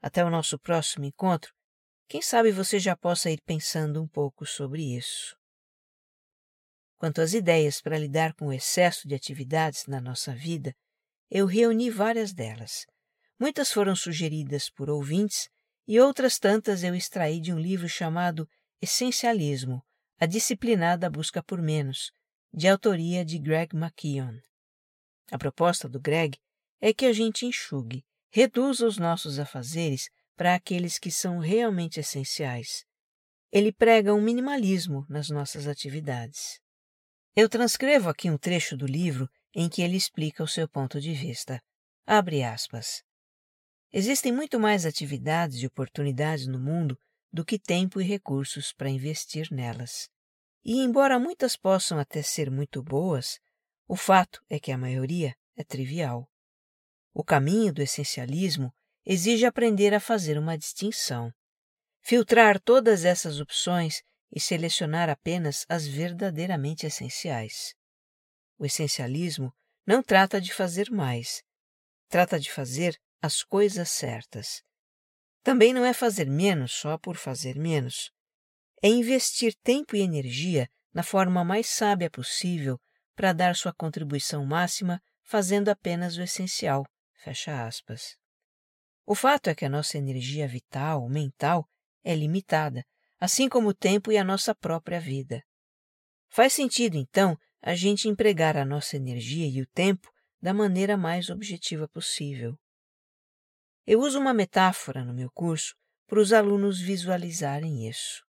Até 0.00 0.24
o 0.24 0.30
nosso 0.30 0.60
próximo 0.60 1.06
encontro, 1.06 1.52
quem 2.06 2.22
sabe 2.22 2.52
você 2.52 2.78
já 2.78 2.96
possa 2.96 3.32
ir 3.32 3.40
pensando 3.44 4.00
um 4.00 4.06
pouco 4.06 4.46
sobre 4.46 4.96
isso. 4.96 5.39
Quanto 7.00 7.22
às 7.22 7.32
ideias 7.32 7.80
para 7.80 7.96
lidar 7.96 8.34
com 8.34 8.48
o 8.48 8.52
excesso 8.52 9.08
de 9.08 9.14
atividades 9.14 9.86
na 9.86 10.02
nossa 10.02 10.34
vida, 10.34 10.76
eu 11.30 11.46
reuni 11.46 11.88
várias 11.88 12.34
delas. 12.34 12.84
Muitas 13.38 13.72
foram 13.72 13.96
sugeridas 13.96 14.68
por 14.68 14.90
ouvintes 14.90 15.48
e 15.88 15.98
outras 15.98 16.38
tantas 16.38 16.84
eu 16.84 16.94
extraí 16.94 17.40
de 17.40 17.54
um 17.54 17.58
livro 17.58 17.88
chamado 17.88 18.46
Essencialismo 18.82 19.82
A 20.18 20.26
Disciplinada 20.26 21.08
Busca 21.08 21.42
por 21.42 21.62
Menos, 21.62 22.12
de 22.52 22.68
autoria 22.68 23.24
de 23.24 23.38
Greg 23.38 23.74
McKeown. 23.74 24.38
A 25.32 25.38
proposta 25.38 25.88
do 25.88 25.98
Greg 25.98 26.36
é 26.82 26.92
que 26.92 27.06
a 27.06 27.14
gente 27.14 27.46
enxugue, 27.46 28.04
reduza 28.30 28.86
os 28.86 28.98
nossos 28.98 29.38
afazeres 29.38 30.10
para 30.36 30.54
aqueles 30.54 30.98
que 30.98 31.10
são 31.10 31.38
realmente 31.38 31.98
essenciais. 31.98 32.84
Ele 33.50 33.72
prega 33.72 34.12
um 34.12 34.20
minimalismo 34.20 35.06
nas 35.08 35.30
nossas 35.30 35.66
atividades. 35.66 36.59
Eu 37.42 37.48
transcrevo 37.48 38.10
aqui 38.10 38.30
um 38.30 38.36
trecho 38.36 38.76
do 38.76 38.84
livro 38.84 39.26
em 39.54 39.66
que 39.66 39.80
ele 39.80 39.96
explica 39.96 40.44
o 40.44 40.46
seu 40.46 40.68
ponto 40.68 41.00
de 41.00 41.14
vista. 41.14 41.58
Abre 42.06 42.44
aspas. 42.44 43.02
Existem 43.90 44.30
muito 44.30 44.60
mais 44.60 44.84
atividades 44.84 45.62
e 45.62 45.66
oportunidades 45.66 46.46
no 46.46 46.58
mundo 46.58 46.98
do 47.32 47.42
que 47.42 47.58
tempo 47.58 47.98
e 47.98 48.04
recursos 48.04 48.74
para 48.74 48.90
investir 48.90 49.48
nelas. 49.50 50.10
E, 50.62 50.82
embora 50.82 51.18
muitas 51.18 51.56
possam 51.56 51.98
até 51.98 52.20
ser 52.20 52.50
muito 52.50 52.82
boas, 52.82 53.38
o 53.88 53.96
fato 53.96 54.44
é 54.50 54.60
que 54.60 54.70
a 54.70 54.76
maioria 54.76 55.34
é 55.56 55.64
trivial. 55.64 56.28
O 57.14 57.24
caminho 57.24 57.72
do 57.72 57.80
essencialismo 57.80 58.70
exige 59.02 59.46
aprender 59.46 59.94
a 59.94 59.98
fazer 59.98 60.36
uma 60.36 60.58
distinção, 60.58 61.32
filtrar 62.02 62.60
todas 62.60 63.06
essas 63.06 63.40
opções 63.40 64.02
e 64.32 64.40
selecionar 64.40 65.08
apenas 65.08 65.64
as 65.68 65.86
verdadeiramente 65.86 66.86
essenciais. 66.86 67.74
O 68.58 68.64
essencialismo 68.64 69.52
não 69.86 70.02
trata 70.02 70.40
de 70.40 70.52
fazer 70.52 70.90
mais, 70.90 71.42
trata 72.08 72.38
de 72.38 72.50
fazer 72.50 72.98
as 73.20 73.42
coisas 73.42 73.90
certas. 73.90 74.62
Também 75.42 75.72
não 75.72 75.84
é 75.84 75.92
fazer 75.92 76.26
menos 76.26 76.72
só 76.72 76.98
por 76.98 77.16
fazer 77.16 77.56
menos. 77.56 78.10
É 78.82 78.88
investir 78.88 79.54
tempo 79.62 79.96
e 79.96 80.00
energia 80.00 80.68
na 80.92 81.02
forma 81.02 81.44
mais 81.44 81.66
sábia 81.68 82.10
possível 82.10 82.78
para 83.14 83.32
dar 83.32 83.54
sua 83.56 83.72
contribuição 83.72 84.44
máxima 84.44 85.02
fazendo 85.22 85.68
apenas 85.68 86.16
o 86.16 86.22
essencial. 86.22 86.84
Fecha 87.14 87.66
aspas. 87.66 88.16
O 89.06 89.14
fato 89.14 89.48
é 89.48 89.54
que 89.54 89.64
a 89.64 89.68
nossa 89.68 89.98
energia 89.98 90.46
vital, 90.46 91.08
mental, 91.08 91.68
é 92.02 92.14
limitada, 92.14 92.84
assim 93.20 93.48
como 93.48 93.68
o 93.68 93.74
tempo 93.74 94.10
e 94.10 94.16
a 94.16 94.24
nossa 94.24 94.54
própria 94.54 94.98
vida. 94.98 95.44
Faz 96.30 96.54
sentido, 96.54 96.96
então, 96.96 97.36
a 97.60 97.74
gente 97.74 98.08
empregar 98.08 98.56
a 98.56 98.64
nossa 98.64 98.96
energia 98.96 99.46
e 99.46 99.60
o 99.60 99.66
tempo 99.66 100.10
da 100.40 100.54
maneira 100.54 100.96
mais 100.96 101.28
objetiva 101.28 101.86
possível. 101.86 102.58
Eu 103.86 104.00
uso 104.00 104.18
uma 104.18 104.32
metáfora 104.32 105.04
no 105.04 105.12
meu 105.12 105.30
curso 105.30 105.74
para 106.06 106.20
os 106.20 106.32
alunos 106.32 106.80
visualizarem 106.80 107.86
isso. 107.88 108.24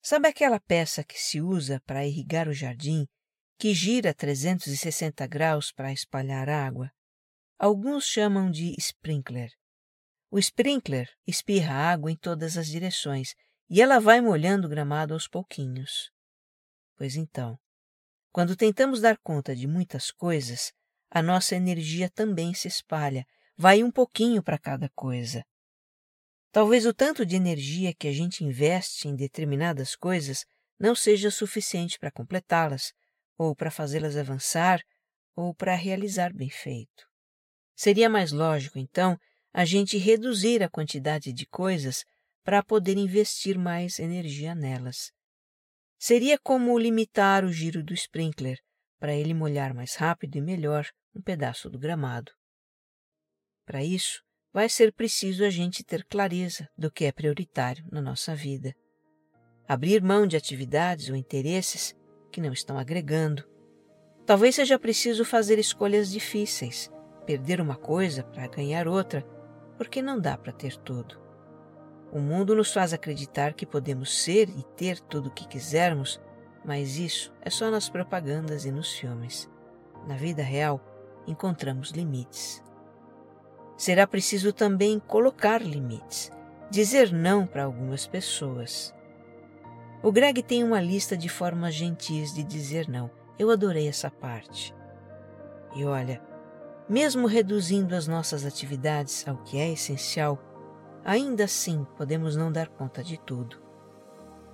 Sabe 0.00 0.28
aquela 0.28 0.60
peça 0.60 1.02
que 1.02 1.18
se 1.18 1.40
usa 1.40 1.80
para 1.84 2.06
irrigar 2.06 2.48
o 2.48 2.52
jardim, 2.52 3.06
que 3.58 3.74
gira 3.74 4.14
360 4.14 5.26
graus 5.26 5.72
para 5.72 5.92
espalhar 5.92 6.48
água? 6.48 6.90
Alguns 7.58 8.04
chamam 8.04 8.50
de 8.50 8.74
sprinkler. 8.78 9.50
O 10.30 10.38
sprinkler 10.38 11.08
espirra 11.26 11.74
água 11.74 12.10
em 12.10 12.16
todas 12.16 12.56
as 12.56 12.66
direções 12.66 13.34
e 13.74 13.80
ela 13.80 13.98
vai 13.98 14.20
molhando 14.20 14.66
o 14.66 14.70
gramado 14.70 15.14
aos 15.14 15.26
pouquinhos. 15.26 16.10
Pois 16.94 17.16
então, 17.16 17.58
quando 18.30 18.54
tentamos 18.54 19.00
dar 19.00 19.16
conta 19.16 19.56
de 19.56 19.66
muitas 19.66 20.10
coisas, 20.10 20.74
a 21.10 21.22
nossa 21.22 21.56
energia 21.56 22.10
também 22.10 22.52
se 22.52 22.68
espalha, 22.68 23.24
vai 23.56 23.82
um 23.82 23.90
pouquinho 23.90 24.42
para 24.42 24.58
cada 24.58 24.90
coisa. 24.90 25.42
Talvez 26.50 26.84
o 26.84 26.92
tanto 26.92 27.24
de 27.24 27.34
energia 27.34 27.94
que 27.94 28.06
a 28.06 28.12
gente 28.12 28.44
investe 28.44 29.08
em 29.08 29.16
determinadas 29.16 29.96
coisas 29.96 30.44
não 30.78 30.94
seja 30.94 31.30
suficiente 31.30 31.98
para 31.98 32.12
completá-las, 32.12 32.92
ou 33.38 33.56
para 33.56 33.70
fazê-las 33.70 34.18
avançar, 34.18 34.82
ou 35.34 35.54
para 35.54 35.74
realizar 35.74 36.30
bem 36.34 36.50
feito. 36.50 37.06
Seria 37.74 38.10
mais 38.10 38.32
lógico, 38.32 38.78
então, 38.78 39.16
a 39.50 39.64
gente 39.64 39.96
reduzir 39.96 40.62
a 40.62 40.68
quantidade 40.68 41.32
de 41.32 41.46
coisas 41.46 42.04
para 42.44 42.62
poder 42.62 42.96
investir 42.96 43.58
mais 43.58 43.98
energia 43.98 44.54
nelas. 44.54 45.12
Seria 45.98 46.38
como 46.38 46.78
limitar 46.78 47.44
o 47.44 47.52
giro 47.52 47.82
do 47.82 47.94
sprinkler 47.94 48.58
para 48.98 49.14
ele 49.14 49.34
molhar 49.34 49.74
mais 49.74 49.94
rápido 49.94 50.36
e 50.36 50.40
melhor 50.40 50.86
um 51.14 51.20
pedaço 51.20 51.68
do 51.70 51.78
gramado. 51.78 52.32
Para 53.64 53.82
isso, 53.82 54.22
vai 54.52 54.68
ser 54.68 54.92
preciso 54.92 55.44
a 55.44 55.50
gente 55.50 55.84
ter 55.84 56.04
clareza 56.04 56.68
do 56.76 56.90
que 56.90 57.04
é 57.04 57.12
prioritário 57.12 57.84
na 57.90 58.00
nossa 58.00 58.34
vida. 58.34 58.74
Abrir 59.66 60.02
mão 60.02 60.26
de 60.26 60.36
atividades 60.36 61.08
ou 61.08 61.16
interesses 61.16 61.94
que 62.30 62.40
não 62.40 62.52
estão 62.52 62.78
agregando. 62.78 63.44
Talvez 64.26 64.56
seja 64.56 64.78
preciso 64.78 65.24
fazer 65.24 65.58
escolhas 65.58 66.10
difíceis, 66.10 66.90
perder 67.26 67.60
uma 67.60 67.76
coisa 67.76 68.22
para 68.24 68.48
ganhar 68.48 68.88
outra, 68.88 69.22
porque 69.76 70.02
não 70.02 70.20
dá 70.20 70.36
para 70.36 70.52
ter 70.52 70.76
tudo. 70.78 71.21
O 72.12 72.20
mundo 72.20 72.54
nos 72.54 72.70
faz 72.70 72.92
acreditar 72.92 73.54
que 73.54 73.64
podemos 73.64 74.22
ser 74.22 74.50
e 74.50 74.62
ter 74.76 75.00
tudo 75.00 75.28
o 75.28 75.32
que 75.32 75.48
quisermos, 75.48 76.20
mas 76.62 76.98
isso 76.98 77.32
é 77.40 77.48
só 77.48 77.70
nas 77.70 77.88
propagandas 77.88 78.66
e 78.66 78.70
nos 78.70 78.92
filmes. 78.92 79.50
Na 80.06 80.14
vida 80.14 80.42
real, 80.42 80.78
encontramos 81.26 81.90
limites. 81.90 82.62
Será 83.78 84.06
preciso 84.06 84.52
também 84.52 84.98
colocar 84.98 85.62
limites, 85.62 86.30
dizer 86.70 87.10
não 87.10 87.46
para 87.46 87.64
algumas 87.64 88.06
pessoas. 88.06 88.94
O 90.02 90.12
Greg 90.12 90.42
tem 90.42 90.62
uma 90.62 90.82
lista 90.82 91.16
de 91.16 91.30
formas 91.30 91.74
gentis 91.74 92.34
de 92.34 92.42
dizer 92.42 92.88
não. 92.88 93.10
Eu 93.38 93.50
adorei 93.50 93.88
essa 93.88 94.10
parte. 94.10 94.74
E 95.74 95.84
olha, 95.84 96.20
mesmo 96.86 97.26
reduzindo 97.26 97.94
as 97.94 98.06
nossas 98.06 98.44
atividades 98.44 99.26
ao 99.26 99.38
que 99.38 99.58
é 99.58 99.72
essencial, 99.72 100.38
ainda 101.04 101.44
assim 101.44 101.86
podemos 101.96 102.36
não 102.36 102.50
dar 102.50 102.68
conta 102.68 103.02
de 103.02 103.18
tudo, 103.18 103.60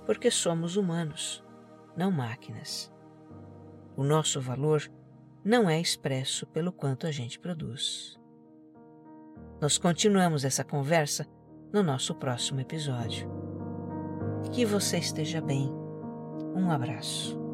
porque 0.05 0.31
somos 0.31 0.75
humanos, 0.75 1.43
não 1.95 2.11
máquinas. 2.11 2.91
O 3.95 4.03
nosso 4.03 4.39
valor 4.39 4.89
não 5.43 5.69
é 5.69 5.79
expresso 5.79 6.45
pelo 6.47 6.71
quanto 6.71 7.07
a 7.07 7.11
gente 7.11 7.39
produz. 7.39 8.19
Nós 9.61 9.77
continuamos 9.77 10.45
essa 10.45 10.63
conversa 10.63 11.27
no 11.73 11.83
nosso 11.83 12.15
próximo 12.15 12.61
episódio. 12.61 13.29
Que 14.51 14.65
você 14.65 14.97
esteja 14.97 15.41
bem. 15.41 15.69
Um 16.55 16.71
abraço. 16.71 17.48